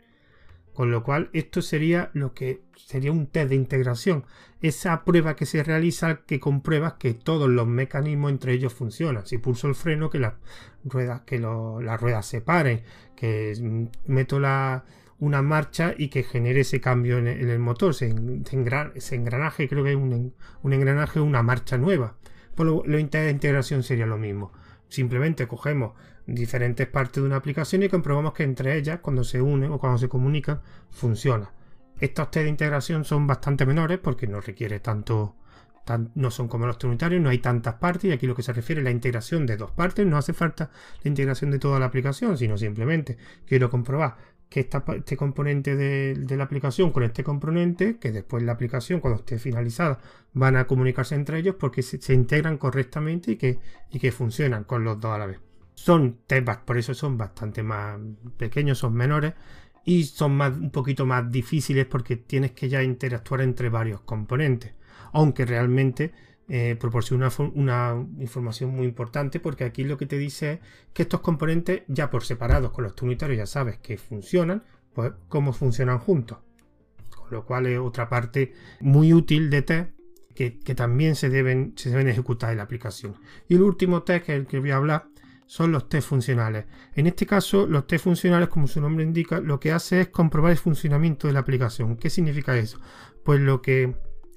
Con 0.74 0.90
lo 0.90 1.04
cual, 1.04 1.30
esto 1.34 1.62
sería 1.62 2.12
lo 2.14 2.34
que 2.34 2.62
sería 2.76 3.12
un 3.12 3.28
test 3.28 3.50
de 3.50 3.56
integración. 3.56 4.26
Esa 4.62 5.04
prueba 5.04 5.36
que 5.36 5.46
se 5.46 5.64
realiza 5.64 6.22
que 6.26 6.40
comprueba 6.40 6.98
que 6.98 7.14
todos 7.14 7.50
los 7.50 7.68
mecanismos 7.68 8.32
entre 8.32 8.54
ellos 8.54 8.74
funcionan. 8.74 9.26
Si 9.26 9.38
pulso 9.38 9.68
el 9.68 9.76
freno, 9.76 10.10
que 10.10 10.20
las 10.20 10.34
ruedas, 10.84 11.22
que 11.22 11.40
las 11.40 12.00
ruedas 12.00 12.26
se 12.26 12.42
paren, 12.42 12.84
que 13.16 13.88
meto 14.06 14.38
una 14.38 15.42
marcha 15.42 15.94
y 15.98 16.08
que 16.08 16.24
genere 16.24 16.62
ese 16.62 16.80
cambio 16.80 17.18
en 17.18 17.28
el, 17.28 17.60
motor. 17.60 17.92
Ese, 17.92 18.10
engranaje, 19.16 19.68
creo 19.68 19.84
que 19.84 19.92
es 19.92 19.98
un, 19.98 20.34
un 20.64 20.74
engranaje, 20.74 21.20
una 21.20 21.44
marcha 21.44 21.78
nueva. 21.78 22.16
Pues 22.56 22.68
lo, 22.68 22.84
lo 22.86 22.98
de 22.98 23.30
integración 23.30 23.84
sería 23.84 24.06
lo 24.06 24.18
mismo. 24.18 24.52
Simplemente 24.88 25.48
cogemos 25.48 25.94
diferentes 26.26 26.88
partes 26.88 27.22
de 27.22 27.28
una 27.28 27.38
aplicación 27.38 27.84
y 27.84 27.90
comprobamos 27.90 28.34
que 28.34 28.44
entre 28.44 28.78
ellas, 28.78 29.00
cuando 29.02 29.24
se 29.24 29.42
unen 29.42 29.72
o 29.72 29.80
cuando 29.80 29.98
se 29.98 30.10
comunican, 30.10 30.62
funciona. 30.90 31.52
Estos 32.00 32.32
test 32.32 32.44
de 32.44 32.50
integración 32.50 33.06
son 33.06 33.28
bastante 33.28 33.66
menores 33.66 34.00
porque 34.00 34.28
no 34.28 34.42
requiere 34.42 34.80
tanto, 34.80 35.36
no 36.16 36.32
son 36.32 36.48
como 36.48 36.66
los 36.66 36.78
trinitarios, 36.78 37.22
no 37.22 37.30
hay 37.30 37.40
tantas 37.40 37.76
partes 37.76 38.06
y 38.06 38.12
aquí 38.12 38.26
lo 38.26 38.36
que 38.36 38.44
se 38.44 38.54
refiere 38.54 38.82
es 38.82 38.86
la 38.86 38.92
integración 38.92 39.46
de 39.46 39.58
dos 39.58 39.72
partes, 39.72 40.06
no 40.06 40.18
hace 40.18 40.34
falta 40.34 40.72
la 41.04 41.10
integración 41.10 41.52
de 41.52 41.60
toda 41.60 41.80
la 41.80 41.86
aplicación, 41.86 42.38
sino 42.38 42.58
simplemente 42.58 43.18
quiero 43.46 43.70
comprobar 43.70 44.18
que 44.52 44.60
este 44.60 45.16
componente 45.16 45.78
de, 45.78 46.36
la 46.36 46.44
aplicación 46.44 46.92
con 46.92 47.04
este 47.04 47.24
componente, 47.24 47.98
que 48.00 48.12
después 48.12 48.44
la 48.44 48.52
aplicación 48.52 49.00
cuando 49.00 49.20
esté 49.20 49.40
finalizada 49.40 50.00
van 50.34 50.58
a 50.58 50.68
comunicarse 50.68 51.16
entre 51.16 51.40
ellos 51.40 51.56
porque 51.58 51.82
se, 51.82 52.14
integran 52.14 52.58
correctamente 52.58 53.32
y 53.32 53.38
que, 53.38 53.60
y 53.90 54.00
que 54.00 54.12
funcionan 54.12 54.66
con 54.66 54.84
los 54.84 55.00
dos 55.00 55.12
a 55.12 55.20
la 55.20 55.28
vez. 55.28 55.40
Son 55.74 56.20
temas, 56.28 56.58
por 56.58 56.78
eso 56.78 56.94
son 56.94 57.18
bastante 57.18 57.64
más 57.64 58.00
pequeños, 58.38 58.78
son 58.78 58.94
menores 58.94 59.34
y 59.84 60.04
son 60.04 60.36
más, 60.36 60.56
un 60.58 60.72
poquito 60.72 61.06
más 61.06 61.32
difíciles 61.32 61.86
porque 61.86 62.18
tienes 62.18 62.52
que 62.52 62.70
ya 62.70 62.84
interactuar 62.84 63.42
entre 63.42 63.70
varios 63.70 64.02
componentes. 64.02 64.74
Aunque 65.14 65.46
realmente 65.46 66.12
eh, 66.54 66.76
proporciona 66.78 67.30
una, 67.56 67.96
información 68.20 68.76
muy 68.76 68.86
importante 68.86 69.40
porque 69.40 69.64
aquí 69.64 69.86
lo 69.86 69.98
que 69.98 70.06
te 70.06 70.18
dice 70.18 70.54
es 70.54 70.60
que 70.94 71.04
estos 71.04 71.22
componentes 71.22 71.84
ya 71.88 72.10
por 72.10 72.26
separados 72.26 72.72
con 72.72 72.84
los 72.84 73.02
unitarios 73.02 73.38
ya 73.38 73.46
sabes 73.46 73.78
que 73.78 73.98
funcionan, 73.98 74.64
pues 74.94 75.14
cómo 75.30 75.54
funcionan 75.54 76.00
juntos. 76.00 76.40
Con 77.16 77.32
lo 77.32 77.46
cual 77.46 77.68
es 77.68 77.80
otra 77.80 78.10
parte 78.10 78.54
muy 78.82 79.14
útil 79.14 79.50
de 79.50 79.62
test 79.62 79.92
que, 80.36 80.76
también 80.76 81.16
se 81.16 81.30
deben, 81.30 81.74
se 81.78 81.90
deben 81.90 82.08
ejecutar 82.08 82.52
en 82.52 82.58
la 82.58 82.64
aplicación. 82.64 83.16
Y 83.48 83.56
el 83.56 83.62
último 83.62 84.04
test 84.04 84.26
que 84.26 84.36
el 84.36 84.48
que 84.48 84.60
voy 84.60 84.72
a 84.72 84.78
hablar 84.78 85.08
son 85.52 85.74
los 85.74 85.90
test 85.90 86.08
funcionales. 86.08 86.64
En 86.96 87.08
este 87.08 87.26
caso, 87.26 87.68
los 87.68 87.86
test 87.86 88.06
funcionales, 88.06 88.48
como 88.48 88.68
su 88.68 88.80
nombre 88.80 89.04
indica, 89.04 89.42
lo 89.42 89.60
que 89.60 89.74
hace 89.74 90.00
es 90.00 90.08
comprobar 90.08 90.54
el 90.54 90.58
funcionamiento 90.58 91.28
de 91.28 91.34
la 91.34 91.42
aplicación. 91.42 91.98
¿Qué 91.98 92.10
significa 92.10 92.56
eso? 92.56 92.80
Pues 93.26 93.42
lo 93.42 93.62
que, 93.62 93.94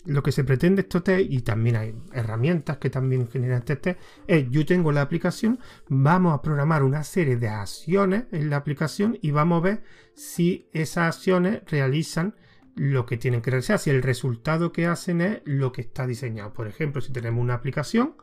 lo 0.07 0.24
que 0.24 0.33
se 0.33 0.42
pretende 0.42 0.83
estos 0.83 1.05
test, 1.05 1.31
y 1.31 1.42
también 1.42 1.77
hay 1.77 1.94
herramientas 2.12 2.79
que 2.79 2.90
también 2.90 3.29
generan 3.29 3.59
este 3.59 3.77
test, 3.77 4.00
es 4.27 4.50
yo 4.50 4.66
tengo 4.66 4.90
la 4.90 5.03
aplicación, 5.03 5.61
vamos 5.87 6.35
a 6.35 6.42
programar 6.42 6.83
una 6.83 7.05
serie 7.05 7.37
de 7.37 7.46
acciones 7.46 8.24
en 8.33 8.50
la 8.50 8.57
aplicación 8.57 9.16
y 9.22 9.31
vamos 9.31 9.59
a 9.59 9.66
ver 9.66 9.83
si 10.16 10.68
esas 10.72 11.14
acciones 11.14 11.62
realizan 11.68 12.35
lo 12.74 13.07
que 13.07 13.18
tienen 13.18 13.40
que 13.40 13.53
realizar, 13.53 13.79
si 13.79 13.90
el 13.90 14.03
resultado 14.03 14.72
que 14.72 14.87
hacen 14.87 15.20
es 15.20 15.42
lo 15.44 15.70
que 15.70 15.83
está 15.83 16.09
diseñado. 16.09 16.53
Por 16.53 16.66
ejemplo, 16.66 17.00
si 17.00 17.12
tenemos 17.12 17.40
una 17.40 17.55
aplicación, 17.55 18.16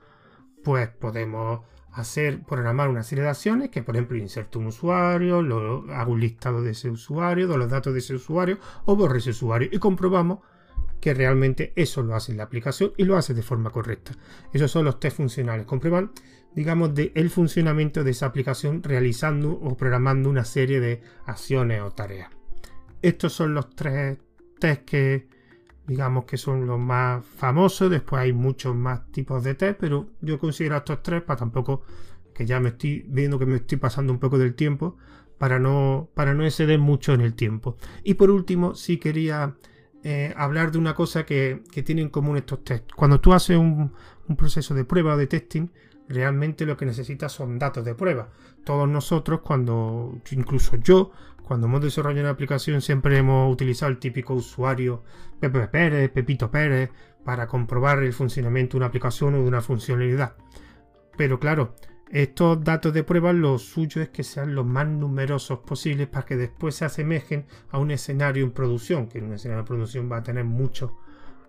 pues 0.62 0.90
podemos 0.90 1.62
hacer, 1.94 2.42
programar 2.44 2.90
una 2.90 3.04
serie 3.04 3.24
de 3.24 3.30
acciones 3.30 3.70
que, 3.70 3.84
por 3.84 3.96
ejemplo, 3.96 4.18
inserto 4.18 4.60
un 4.60 4.68
usuario, 4.68 5.42
lo, 5.42 5.92
hago 5.94 6.14
un 6.14 6.22
listado 6.22 6.62
de 6.62 6.72
ese 6.72 6.90
usuario, 6.90 7.48
de 7.48 7.58
los 7.58 7.70
datos 7.70 7.94
de 7.94 8.00
ese 8.00 8.16
usuario 8.16 8.60
o 8.86 8.96
borro 8.96 9.18
ese 9.18 9.32
usuario 9.32 9.70
y 9.72 9.80
comprobamos 9.80 10.40
que 11.00 11.14
realmente 11.14 11.74
eso 11.76 12.04
lo 12.04 12.16
hace 12.16 12.34
la 12.34 12.44
aplicación 12.44 12.94
y 12.96 13.04
lo 13.04 13.18
hace 13.18 13.34
de 13.34 13.42
forma 13.42 13.72
correcta. 13.72 14.14
Esos 14.54 14.72
son 14.72 14.86
los 14.86 15.00
test 15.00 15.18
funcionales. 15.18 15.66
Comprueban, 15.66 16.12
digamos, 16.56 16.94
de 16.94 17.12
el 17.16 17.30
funcionamiento 17.30 18.04
de 18.04 18.12
esa 18.12 18.28
aplicación 18.28 18.84
realizando 18.84 19.52
o 19.52 19.76
programando 19.76 20.30
una 20.30 20.46
serie 20.46 20.80
de 20.80 21.02
acciones 21.26 21.82
o 21.82 21.92
tareas. 21.92 22.30
Estos 23.02 23.34
son 23.34 23.56
los 23.56 23.72
tres 23.76 24.20
test 24.60 24.86
que, 24.86 25.28
digamos 25.92 26.24
que 26.24 26.38
son 26.38 26.66
los 26.66 26.80
más 26.80 27.26
famosos. 27.26 27.92
Después 27.92 28.22
hay 28.22 28.32
muchos 28.32 28.74
más 28.74 29.12
tipos 29.12 29.44
de 29.44 29.56
test, 29.56 29.78
pero 29.78 30.08
yo 30.22 30.40
considero 30.40 30.78
estos 30.78 31.04
tres 31.04 31.22
para 31.22 31.40
tampoco 31.40 31.82
que 32.34 32.46
ya 32.46 32.62
me 32.62 32.70
estoy 32.70 33.04
viendo 33.10 33.38
que 33.38 33.46
me 33.46 33.58
estoy 33.58 33.78
pasando 33.78 34.14
un 34.14 34.20
poco 34.20 34.38
del 34.38 34.56
tiempo 34.56 34.96
para 35.38 35.60
no, 35.60 36.10
para 36.14 36.34
no 36.34 36.46
exceder 36.46 36.80
mucho 36.80 37.14
en 37.14 37.20
el 37.20 37.34
tiempo. 37.34 37.76
Y 38.06 38.14
por 38.14 38.32
último, 38.32 38.74
sí 38.74 39.00
quería 39.00 39.58
eh, 40.02 40.34
hablar 40.38 40.72
de 40.72 40.78
una 40.78 40.96
cosa 40.96 41.26
que, 41.26 41.62
que, 41.74 41.84
tienen 41.84 42.06
en 42.06 42.10
común 42.10 42.38
estos 42.38 42.64
test. 42.64 42.90
Cuando 42.96 43.20
tú 43.20 43.34
haces 43.34 43.58
un, 43.58 43.92
un 44.30 44.36
proceso 44.38 44.74
de 44.74 44.86
prueba 44.86 45.16
o 45.16 45.18
de 45.18 45.28
testing, 45.28 45.68
realmente 46.12 46.66
lo 46.66 46.78
que 46.78 46.86
necesitas 46.86 47.32
son 47.32 47.60
datos 47.60 47.84
de 47.86 47.96
prueba. 47.96 48.30
Todos 48.64 48.88
nosotros, 48.88 49.42
cuando, 49.42 50.22
incluso 50.32 50.76
yo, 50.78 51.12
cuando 51.44 51.68
hemos 51.68 51.82
desarrollado 51.82 52.22
una 52.22 52.30
aplicación 52.30 52.82
siempre 52.82 53.18
hemos 53.18 53.52
utilizado 53.52 53.92
el 53.92 54.00
típico 54.00 54.34
usuario 54.34 55.04
Pepe 55.40 55.68
Pérez, 55.68 56.10
Pepito 56.12 56.50
Pérez, 56.50 56.92
para 57.26 57.48
comprobar 57.48 58.04
el 58.04 58.14
funcionamiento 58.14 58.74
de 58.74 58.78
una 58.78 58.86
aplicación 58.88 59.36
o 59.36 59.38
de 59.40 59.48
una 59.48 59.62
funcionalidad. 59.62 60.36
Pero 61.18 61.40
claro, 61.40 61.76
estos 62.10 62.64
datos 62.64 62.94
de 62.94 63.04
prueba 63.04 63.34
lo 63.34 63.58
suyo 63.58 64.02
es 64.02 64.10
que 64.10 64.24
sean 64.24 64.56
los 64.56 64.66
más 64.66 64.88
numerosos 64.88 65.60
posibles 65.60 66.08
para 66.08 66.26
que 66.26 66.38
después 66.38 66.76
se 66.76 66.86
asemejen 66.86 67.46
a 67.70 67.80
un 67.80 67.92
escenario 67.92 68.44
en 68.44 68.52
producción, 68.52 69.08
que 69.08 69.18
en 69.18 69.26
un 69.26 69.34
escenario 69.34 69.64
de 69.64 69.68
producción 69.68 70.12
va 70.12 70.18
a 70.18 70.24
tener 70.24 70.46
muchos 70.46 70.92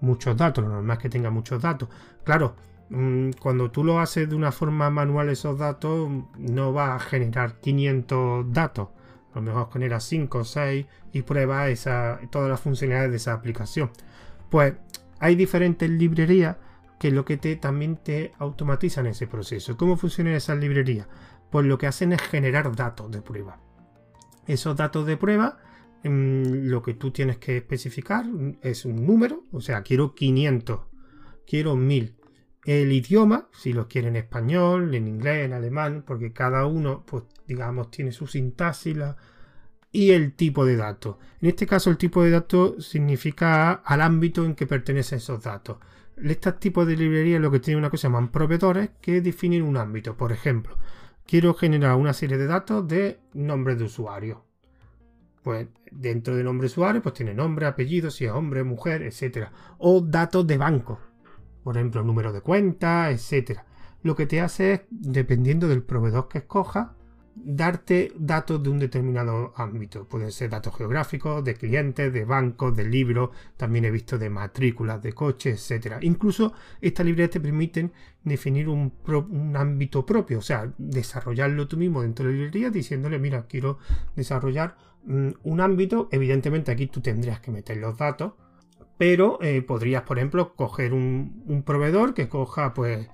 muchos 0.02 0.36
datos, 0.36 0.62
lo 0.64 0.70
normal 0.70 0.96
es 0.96 1.02
que 1.02 1.08
tenga 1.08 1.30
muchos 1.30 1.62
datos. 1.62 1.88
Claro, 2.24 2.56
cuando 3.40 3.70
tú 3.70 3.84
lo 3.84 4.00
haces 4.00 4.28
de 4.28 4.34
una 4.34 4.52
forma 4.52 4.90
manual 4.90 5.30
esos 5.30 5.58
datos, 5.58 6.10
no 6.36 6.72
va 6.72 6.94
a 6.94 6.98
generar 6.98 7.60
500 7.60 8.52
datos 8.52 8.88
a 9.32 9.38
lo 9.38 9.42
mejor 9.42 9.70
genera 9.72 10.00
5 10.00 10.38
o 10.38 10.44
6 10.44 10.86
y 11.12 11.22
prueba 11.22 11.66
todas 12.30 12.50
las 12.50 12.60
funcionalidades 12.60 13.10
de 13.10 13.16
esa 13.16 13.32
aplicación. 13.32 13.90
Pues 14.50 14.74
hay 15.18 15.34
diferentes 15.34 15.88
librerías 15.88 16.56
que 16.98 17.10
lo 17.10 17.24
que 17.24 17.36
te, 17.36 17.56
también 17.56 17.96
te 17.96 18.32
automatizan 18.38 19.06
ese 19.06 19.26
proceso. 19.26 19.76
¿Cómo 19.76 19.96
funcionan 19.96 20.34
esas 20.34 20.58
librerías? 20.58 21.08
Pues 21.50 21.66
lo 21.66 21.78
que 21.78 21.86
hacen 21.86 22.12
es 22.12 22.20
generar 22.20 22.74
datos 22.76 23.10
de 23.10 23.22
prueba. 23.22 23.58
Esos 24.46 24.76
datos 24.76 25.06
de 25.06 25.16
prueba, 25.16 25.58
mm, 26.04 26.68
lo 26.68 26.82
que 26.82 26.94
tú 26.94 27.10
tienes 27.10 27.38
que 27.38 27.56
especificar 27.56 28.26
es 28.60 28.84
un 28.84 29.06
número, 29.06 29.44
o 29.52 29.60
sea, 29.60 29.82
quiero 29.82 30.14
500, 30.14 30.80
quiero 31.46 31.76
1000. 31.76 32.16
El 32.64 32.92
idioma, 32.92 33.48
si 33.52 33.72
lo 33.72 33.88
quieren 33.88 34.16
en 34.16 34.22
español, 34.22 34.94
en 34.94 35.08
inglés, 35.08 35.46
en 35.46 35.52
alemán, 35.52 36.04
porque 36.06 36.32
cada 36.32 36.66
uno, 36.66 37.02
pues 37.04 37.24
digamos, 37.46 37.90
tiene 37.90 38.12
su 38.12 38.26
sintaxis 38.26 38.96
y 39.90 40.12
el 40.12 40.34
tipo 40.34 40.64
de 40.64 40.76
datos. 40.76 41.16
En 41.40 41.48
este 41.48 41.66
caso, 41.66 41.90
el 41.90 41.98
tipo 41.98 42.22
de 42.22 42.30
datos 42.30 42.86
significa 42.86 43.72
al 43.72 44.00
ámbito 44.00 44.44
en 44.44 44.54
que 44.54 44.66
pertenecen 44.66 45.18
esos 45.18 45.42
datos. 45.42 45.78
Este 46.16 46.52
tipo 46.52 46.86
de 46.86 46.96
librería 46.96 47.38
lo 47.38 47.50
que 47.50 47.60
tiene 47.60 47.78
una 47.78 47.90
cosa 47.90 48.08
llaman 48.08 48.30
proveedores 48.30 48.90
que 49.00 49.20
definen 49.20 49.62
un 49.62 49.76
ámbito. 49.76 50.16
Por 50.16 50.30
ejemplo, 50.32 50.78
quiero 51.26 51.54
generar 51.54 51.96
una 51.96 52.12
serie 52.12 52.38
de 52.38 52.46
datos 52.46 52.86
de 52.86 53.20
nombres 53.34 53.78
de 53.78 53.84
usuario. 53.84 54.44
Pues 55.42 55.66
dentro 55.90 56.36
de 56.36 56.44
nombre 56.44 56.68
de 56.68 56.72
usuario, 56.72 57.02
pues 57.02 57.14
tiene 57.14 57.34
nombre, 57.34 57.66
apellido, 57.66 58.10
si 58.10 58.24
es 58.24 58.30
hombre, 58.30 58.62
mujer, 58.62 59.02
etc. 59.02 59.48
O 59.78 60.00
datos 60.00 60.46
de 60.46 60.56
banco. 60.56 61.00
Por 61.62 61.76
ejemplo, 61.76 62.02
número 62.02 62.32
de 62.32 62.40
cuenta, 62.40 63.10
etc. 63.10 63.60
Lo 64.02 64.16
que 64.16 64.26
te 64.26 64.40
hace 64.40 64.72
es, 64.72 64.80
dependiendo 64.90 65.68
del 65.68 65.82
proveedor 65.82 66.28
que 66.28 66.38
escojas, 66.38 66.88
darte 67.34 68.12
datos 68.18 68.62
de 68.62 68.70
un 68.70 68.78
determinado 68.78 69.52
ámbito. 69.56 70.04
Pueden 70.06 70.30
ser 70.32 70.50
datos 70.50 70.76
geográficos, 70.76 71.44
de 71.44 71.54
clientes, 71.54 72.12
de 72.12 72.24
bancos, 72.24 72.76
de 72.76 72.84
libros, 72.84 73.30
también 73.56 73.84
he 73.84 73.90
visto 73.90 74.18
de 74.18 74.30
matrículas 74.30 75.02
de 75.02 75.12
coches, 75.12 75.70
etc. 75.70 75.96
Incluso 76.02 76.52
estas 76.80 77.06
librerías 77.06 77.30
te 77.30 77.40
permiten 77.40 77.92
definir 78.24 78.68
un, 78.68 78.92
ámbito 79.56 80.06
propio, 80.06 80.38
o 80.38 80.42
sea, 80.42 80.72
desarrollarlo 80.78 81.66
tú 81.68 81.76
mismo 81.76 82.02
dentro 82.02 82.26
de 82.26 82.32
la 82.32 82.38
librería 82.38 82.70
diciéndole, 82.70 83.18
mira, 83.18 83.46
quiero 83.46 83.78
desarrollar 84.14 84.76
mm, 85.04 85.30
un 85.44 85.60
ámbito. 85.60 86.08
Evidentemente 86.12 86.70
aquí 86.70 86.86
tú 86.86 87.00
tendrías 87.00 87.40
que 87.40 87.50
meter 87.50 87.78
los 87.78 87.96
datos, 87.96 88.34
pero 88.98 89.38
eh, 89.42 89.62
podrías, 89.62 90.02
por 90.02 90.18
ejemplo, 90.18 90.54
coger 90.54 90.92
un, 90.92 91.62
proveedor 91.66 92.14
que 92.14 92.28
coja 92.28 92.74
pues 92.74 93.08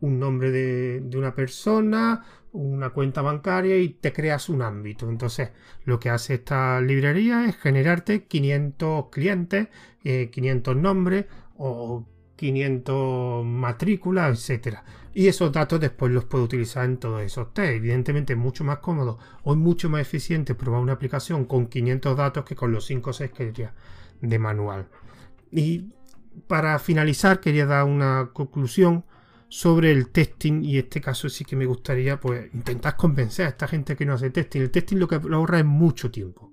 un 0.00 0.20
nombre 0.20 0.50
de, 0.50 1.16
una 1.16 1.34
persona, 1.34 2.24
una 2.52 2.90
cuenta 2.90 3.22
bancaria 3.22 3.76
y 3.76 3.88
te 3.88 4.12
creas 4.12 4.48
un 4.48 4.62
ámbito. 4.62 5.08
Entonces, 5.08 5.50
lo 5.84 5.98
que 5.98 6.10
hace 6.10 6.34
esta 6.34 6.80
librería 6.80 7.44
es 7.46 7.56
generarte 7.56 8.24
500 8.24 9.06
clientes, 9.10 9.68
500 10.02 10.76
eh, 10.76 10.78
nombres 10.78 11.26
o 11.56 12.06
500 12.36 13.44
matrículas, 13.44 14.38
etcétera. 14.38 14.84
Y 15.12 15.26
esos 15.26 15.50
datos 15.52 15.80
después 15.80 16.12
los 16.12 16.24
puedo 16.24 16.44
utilizar 16.44 16.84
en 16.84 16.98
todos 16.98 17.22
esos 17.22 17.52
test. 17.52 17.72
Evidentemente 17.72 18.34
es 18.34 18.38
mucho 18.38 18.62
más 18.62 18.78
cómodo 18.78 19.18
o 19.42 19.52
es 19.52 19.58
mucho 19.58 19.90
más 19.90 20.02
eficiente 20.02 20.54
probar 20.54 20.80
una 20.80 20.92
aplicación 20.92 21.44
con 21.44 21.66
500 21.66 22.16
datos 22.16 22.44
que 22.44 22.54
con 22.54 22.70
los 22.70 22.86
5 22.86 23.10
o 23.10 23.12
6 23.12 23.30
que 23.32 23.46
diría 23.46 23.74
de 24.20 24.38
manual. 24.38 24.88
Y 25.50 25.92
para 26.46 26.78
finalizar 26.78 27.40
quería 27.40 27.66
dar 27.66 27.84
una 27.84 28.30
conclusión 28.32 29.04
sobre 29.48 29.90
el 29.90 30.10
testing 30.10 30.62
y 30.62 30.78
en 30.78 30.84
este 30.84 31.00
caso 31.00 31.28
sí 31.28 31.44
que 31.44 31.56
me 31.56 31.66
gustaría 31.66 32.20
pues 32.20 32.52
intentar 32.54 32.96
convencer 32.96 33.46
a 33.46 33.50
esta 33.50 33.66
gente 33.66 33.96
que 33.96 34.04
no 34.04 34.14
hace 34.14 34.30
testing. 34.30 34.60
El 34.60 34.70
testing 34.70 34.96
lo 34.98 35.08
que 35.08 35.16
ahorra 35.16 35.58
es 35.58 35.64
mucho 35.64 36.10
tiempo 36.10 36.52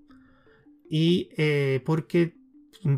y 0.89 1.29
eh, 1.37 1.81
porque 1.85 2.37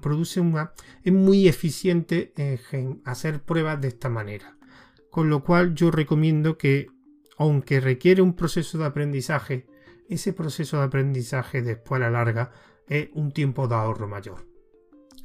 produce 0.02 0.40
una 0.40 0.74
es 1.04 1.14
muy 1.14 1.48
eficiente 1.48 2.34
en 2.36 3.02
hacer 3.06 3.42
pruebas 3.42 3.80
de 3.80 3.88
esta 3.88 4.10
manera 4.10 4.58
con 5.10 5.30
lo 5.30 5.44
cual 5.44 5.74
yo 5.74 5.92
recomiendo 5.92 6.58
que 6.58 6.88
aunque 7.38 7.80
requiere 7.80 8.22
un 8.22 8.36
proceso 8.36 8.78
de 8.78 8.86
aprendizaje 8.86 9.66
ese 10.10 10.34
proceso 10.34 10.78
de 10.78 10.84
aprendizaje 10.84 11.62
después 11.62 12.02
a 12.02 12.06
la 12.06 12.12
larga 12.12 12.52
es 12.88 13.10
un 13.14 13.32
tiempo 13.32 13.68
de 13.68 13.76
ahorro 13.76 14.08
mayor 14.08 14.46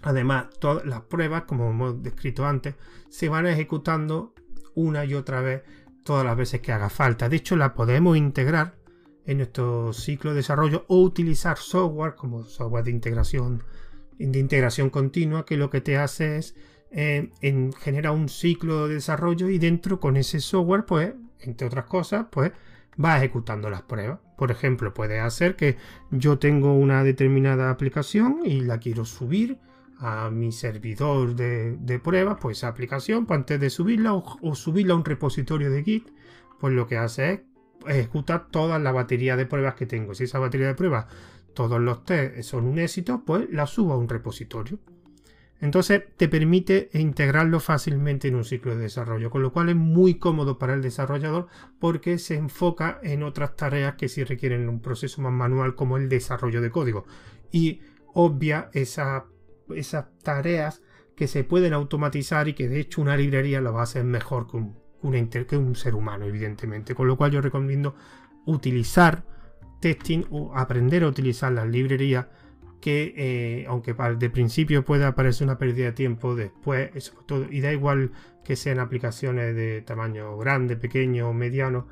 Además, 0.03 0.47
todas 0.59 0.85
las 0.85 1.03
pruebas, 1.03 1.45
como 1.45 1.71
hemos 1.71 2.03
descrito 2.03 2.45
antes, 2.45 2.75
se 3.09 3.29
van 3.29 3.47
ejecutando 3.47 4.35
una 4.75 5.05
y 5.05 5.15
otra 5.15 5.41
vez 5.41 5.63
todas 6.05 6.25
las 6.25 6.37
veces 6.37 6.61
que 6.61 6.73
haga 6.73 6.91
falta. 6.91 7.29
De 7.29 7.37
hecho, 7.37 7.57
la 7.57 7.75
podemos 7.75 8.17
integrar 8.17 8.75
en 9.25 9.39
nuestro 9.39 9.93
ciclo 9.93 10.31
de 10.31 10.37
desarrollo 10.37 10.85
o 10.89 11.01
utilizar 11.01 11.59
software 11.59 12.15
como 12.15 12.45
software 12.45 12.85
de 12.85 12.91
integración 12.91 13.63
de 14.19 14.39
integración 14.39 14.91
continua 14.91 15.45
que 15.45 15.57
lo 15.57 15.71
que 15.71 15.81
te 15.81 15.97
hace 15.97 16.37
es 16.37 16.55
eh, 16.91 17.31
en, 17.41 17.73
genera 17.73 18.13
un 18.13 18.29
ciclo 18.29 18.87
de 18.87 18.95
desarrollo 18.95 19.49
y 19.49 19.59
dentro 19.59 20.01
con 20.01 20.17
ese 20.17 20.41
software 20.41 20.85
pues 20.85 21.15
entre 21.41 21.67
otras 21.67 21.87
cosas 21.87 22.27
pues 22.31 22.53
va 23.03 23.17
ejecutando 23.17 23.71
las 23.71 23.83
pruebas 23.83 24.19
por 24.37 24.51
ejemplo 24.51 24.93
puede 24.93 25.19
hacer 25.21 25.57
que 25.57 25.77
yo 26.11 26.39
tengo 26.39 26.75
una 26.75 27.05
determinada 27.05 27.71
aplicación 27.71 28.41
y 28.45 28.61
la 28.61 28.79
quiero 28.79 29.05
subir 29.05 29.59
a 30.05 30.31
mi 30.31 30.51
servidor 30.51 31.37
de, 31.37 32.01
pruebas, 32.03 32.39
pues 32.41 32.65
aplicación, 32.65 33.25
pues 33.25 33.39
antes 33.39 33.61
de 33.61 33.71
subirla 33.71 34.15
o, 34.15 34.55
subirla 34.57 34.95
a 34.95 34.97
un 34.97 35.05
repositorio 35.05 35.71
de 35.71 35.85
Git, 35.85 36.09
pues 36.59 36.75
lo 36.75 36.89
que 36.89 36.97
hace 36.97 37.33
es 37.33 37.41
ejecutar 37.87 38.49
toda 38.49 38.81
la 38.81 38.91
batería 38.91 39.37
de 39.37 39.47
pruebas 39.47 39.77
que 39.77 39.87
tengo. 39.87 40.15
Si 40.15 40.25
esa 40.25 40.41
batería 40.41 40.67
de 40.67 40.75
pruebas, 40.75 41.07
todos 41.55 41.81
los 41.81 42.05
test 42.05 42.43
son 42.43 42.65
un 42.65 42.81
éxito, 42.81 43.23
pues 43.25 43.49
la 43.51 43.69
subo 43.69 43.93
a 43.93 43.97
un 43.97 44.09
repositorio. 44.09 44.81
Entonces 45.61 46.03
te 46.17 46.27
permite 46.27 46.91
integrarlo 46.95 47.61
fácilmente 47.61 48.27
en 48.27 48.35
un 48.35 48.45
ciclo 48.45 48.75
de 48.75 48.83
desarrollo, 48.83 49.31
con 49.31 49.43
lo 49.43 49.53
cual 49.53 49.69
es 49.69 49.77
muy 49.77 50.15
cómodo 50.15 50.59
para 50.59 50.75
el 50.75 50.83
desarrollador 50.83 51.47
porque 51.79 52.19
se 52.19 52.35
enfoca 52.35 52.99
en 53.05 53.23
otras 53.23 53.55
tareas 53.55 53.95
que 53.95 54.09
sí 54.09 54.25
requieren 54.25 54.69
un 54.69 54.81
proceso 54.81 55.23
más 55.23 55.33
manual 55.33 55.77
como 55.77 55.97
el 55.97 56.09
desarrollo 56.09 56.61
de 56.61 56.73
código 56.73 57.05
y 57.53 57.83
obvia 58.13 58.69
esa 58.73 59.27
esas 59.75 60.07
tareas 60.23 60.83
que 61.17 61.29
se 61.29 61.45
pueden 61.45 61.73
automatizar 61.73 62.49
y 62.49 62.55
que 62.55 62.69
de 62.69 62.81
hecho 62.81 63.01
una 63.01 63.17
librería 63.17 63.61
lo 63.61 63.73
va 63.73 63.81
a 63.81 63.85
hacer 63.85 64.05
mejor 64.05 64.47
que 64.49 65.57
un, 65.57 65.77
ser 65.77 65.95
humano, 65.95 66.25
evidentemente. 66.25 66.95
Con 66.95 67.09
lo 67.09 67.17
cual 67.17 67.33
yo 67.33 67.41
recomiendo 67.41 67.95
utilizar 68.47 69.25
testing 69.81 70.25
o 70.31 70.53
aprender 70.55 71.05
a 71.05 71.09
utilizar 71.09 71.53
las 71.53 71.69
librerías 71.69 72.27
que 72.81 73.15
eh, 73.17 73.67
aunque 73.69 73.95
de 73.95 74.31
principio 74.31 74.85
pueda 74.85 75.15
parecer 75.15 75.47
una 75.47 75.59
pérdida 75.59 75.87
de 75.87 75.93
tiempo, 75.93 76.35
después, 76.35 77.13
todo, 77.27 77.47
y 77.49 77.61
da 77.61 77.73
igual 77.73 78.11
que 78.45 78.57
sean 78.57 78.81
aplicaciones 78.81 79.55
de 79.55 79.83
tamaño 79.83 80.37
grande, 80.37 80.77
pequeño 80.77 81.29
o 81.29 81.33
mediano, 81.33 81.87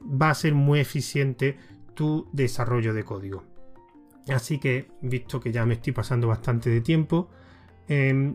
va 0.00 0.30
a 0.30 0.34
ser 0.34 0.54
muy 0.54 0.78
eficiente 0.78 1.56
tu 1.94 2.28
desarrollo 2.32 2.94
de 2.94 3.02
código. 3.02 3.55
Así 4.28 4.58
que, 4.58 4.88
visto 5.02 5.40
que 5.40 5.52
ya 5.52 5.64
me 5.66 5.74
estoy 5.74 5.92
pasando 5.92 6.28
bastante 6.28 6.70
de 6.70 6.80
tiempo, 6.80 7.28
em, 7.88 8.34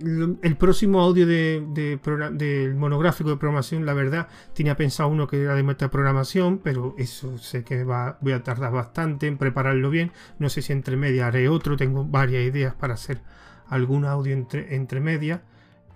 el 0.00 0.56
próximo 0.56 1.00
audio 1.00 1.26
del 1.26 2.74
monográfico 2.74 3.30
de 3.30 3.36
programación, 3.36 3.84
la 3.84 3.92
verdad, 3.92 4.28
tenía 4.54 4.76
pensado 4.76 5.10
uno 5.10 5.26
que 5.26 5.42
era 5.42 5.54
de 5.54 5.62
metaprogramación, 5.62 6.58
pero 6.58 6.94
eso 6.96 7.36
sé 7.36 7.64
que 7.64 7.84
va, 7.84 8.18
voy 8.22 8.32
a 8.32 8.42
tardar 8.42 8.72
bastante 8.72 9.26
en 9.26 9.36
prepararlo 9.36 9.90
bien. 9.90 10.12
No 10.38 10.48
sé 10.48 10.62
si 10.62 10.72
entre 10.72 10.96
media 10.96 11.26
haré 11.26 11.48
otro, 11.48 11.76
tengo 11.76 12.04
varias 12.04 12.44
ideas 12.44 12.74
para 12.74 12.94
hacer 12.94 13.20
algún 13.68 14.06
audio 14.06 14.32
entre, 14.32 14.74
entre 14.74 15.00
media. 15.00 15.42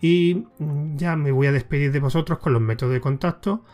Y 0.00 0.46
mm, 0.58 0.96
ya 0.96 1.16
me 1.16 1.32
voy 1.32 1.46
a 1.46 1.52
despedir 1.52 1.90
de 1.90 2.00
vosotros 2.00 2.38
con 2.38 2.52
los 2.52 2.60
métodos 2.60 2.92
de 2.92 3.00
contacto. 3.00 3.64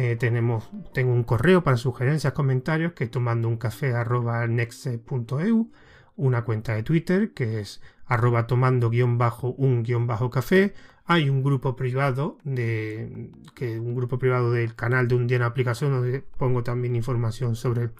Eh, 0.00 0.14
tenemos, 0.14 0.70
tengo 0.94 1.12
un 1.12 1.24
correo 1.24 1.64
para 1.64 1.76
sugerencias, 1.76 2.32
comentarios 2.32 2.92
que 2.92 3.02
es 3.02 3.10
tomando 3.10 3.48
un 3.48 3.56
café 3.56 3.94
arroba 3.94 4.46
next.eu, 4.46 5.72
una 6.14 6.44
cuenta 6.44 6.74
de 6.76 6.84
Twitter 6.84 7.32
que 7.34 7.58
es 7.58 7.82
arroba 8.06 8.46
tomando 8.46 8.90
guion 8.90 9.18
bajo 9.18 9.48
un 9.54 9.82
guion 9.82 10.06
bajo 10.06 10.30
café. 10.30 10.72
Hay 11.04 11.28
un 11.28 11.42
grupo 11.42 11.74
privado 11.74 12.38
de 12.44 13.32
que 13.56 13.80
un 13.80 13.96
grupo 13.96 14.20
privado 14.20 14.52
del 14.52 14.76
canal 14.76 15.08
de 15.08 15.16
un 15.16 15.26
día 15.26 15.38
en 15.38 15.42
aplicación 15.42 15.90
donde 15.90 16.20
pongo 16.20 16.62
también 16.62 16.94
información 16.94 17.56
sobre, 17.56 17.90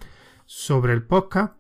sobre 0.47 0.93
el 0.93 1.03
podcast. 1.03 1.57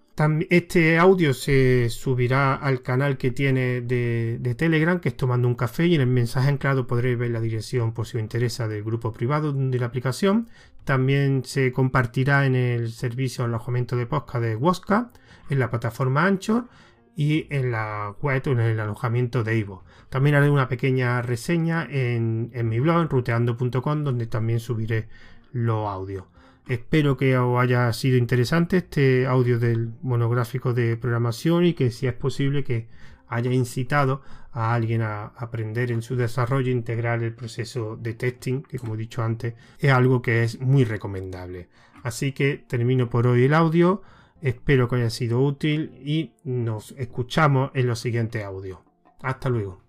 Este 0.51 0.99
audio 0.99 1.33
se 1.33 1.89
subirá 1.91 2.57
al 2.57 2.83
canal 2.83 3.19
que 3.19 3.31
tiene 3.31 3.81
de, 3.83 4.55
Telegram, 4.57 4.99
que 4.99 5.11
es 5.11 5.17
Tomando 5.17 5.47
un 5.47 5.55
Café, 5.55 5.87
y 5.87 5.95
en 5.95 6.01
el 6.01 6.09
mensaje 6.09 6.49
anclado 6.49 6.89
podréis 6.89 7.17
ver 7.17 7.31
la 7.31 7.41
dirección 7.41 7.93
por 7.93 8.05
si 8.05 8.17
os 8.17 8.23
interesa 8.23 8.67
del 8.67 8.83
grupo 8.83 9.13
privado 9.13 9.53
de 9.53 9.79
la 9.79 9.87
aplicación. 9.87 10.49
También 10.83 11.45
se 11.45 11.71
compartirá 11.73 12.47
en 12.47 12.57
el 12.57 12.91
servicio 12.91 13.45
de 13.45 13.51
alojamiento 13.51 13.95
de 13.95 14.07
podcast 14.07 14.43
de 14.43 14.57
Woska, 14.57 15.13
en 15.51 15.61
la 15.61 15.71
plataforma 15.71 16.27
Anchor 16.27 16.65
y 17.15 17.47
en 17.51 17.71
la 17.71 18.17
web 18.21 18.43
o 18.45 18.51
en 18.51 18.61
el 18.61 18.81
alojamiento 18.81 19.45
de 19.45 19.57
Ivo. 19.57 19.85
También 20.09 20.35
haré 20.35 20.51
una 20.51 20.69
pequeña 20.69 21.23
reseña 21.23 21.87
en, 21.89 22.51
en 22.55 22.69
mi 22.69 22.81
blog, 22.81 23.03
en 23.03 23.09
ruteando.com, 23.09 24.03
donde 24.03 24.27
también 24.27 24.59
subiré 24.59 25.07
los 25.53 25.89
audios. 25.89 26.25
Espero 26.69 27.17
que 27.17 27.35
os 27.39 27.59
haya 27.59 27.91
sido 27.95 28.19
interesante 28.19 28.77
este 28.77 29.27
audio 29.27 29.59
del 29.59 29.95
monográfico 30.03 30.75
de 30.75 30.99
programación 30.99 31.65
y 31.65 31.73
que 31.73 31.91
si 31.91 32.07
es 32.07 32.13
posible 32.13 32.63
que 32.63 32.89
haya 33.27 33.51
incitado 33.51 34.21
a 34.53 34.75
alguien 34.75 35.01
a 35.01 35.29
aprender 35.39 35.91
en 35.91 36.03
su 36.03 36.15
desarrollo 36.15 36.69
e 36.69 36.73
integrar 36.73 37.23
el 37.23 37.35
proceso 37.35 37.97
de 37.97 38.13
testing, 38.13 38.63
que 38.63 38.79
como 38.79 38.95
he 38.95 38.99
dicho 38.99 39.23
antes 39.23 39.55
es 39.79 39.91
algo 39.91 40.21
que 40.21 40.43
es 40.43 40.61
muy 40.61 40.85
recomendable. 40.85 41.71
Así 42.03 42.33
que 42.33 42.59
termino 42.69 43.09
por 43.09 43.27
hoy 43.27 43.45
el 43.45 43.55
audio, 43.55 44.03
espero 44.43 44.89
que 44.89 44.97
haya 44.97 45.11
sido 45.11 45.41
útil 45.41 45.95
y 46.05 46.35
nos 46.45 46.93
escuchamos 46.99 47.71
en 47.73 47.87
los 47.87 47.99
siguientes 47.99 48.45
audios. 48.45 48.81
Hasta 49.23 49.49
luego. 49.49 49.88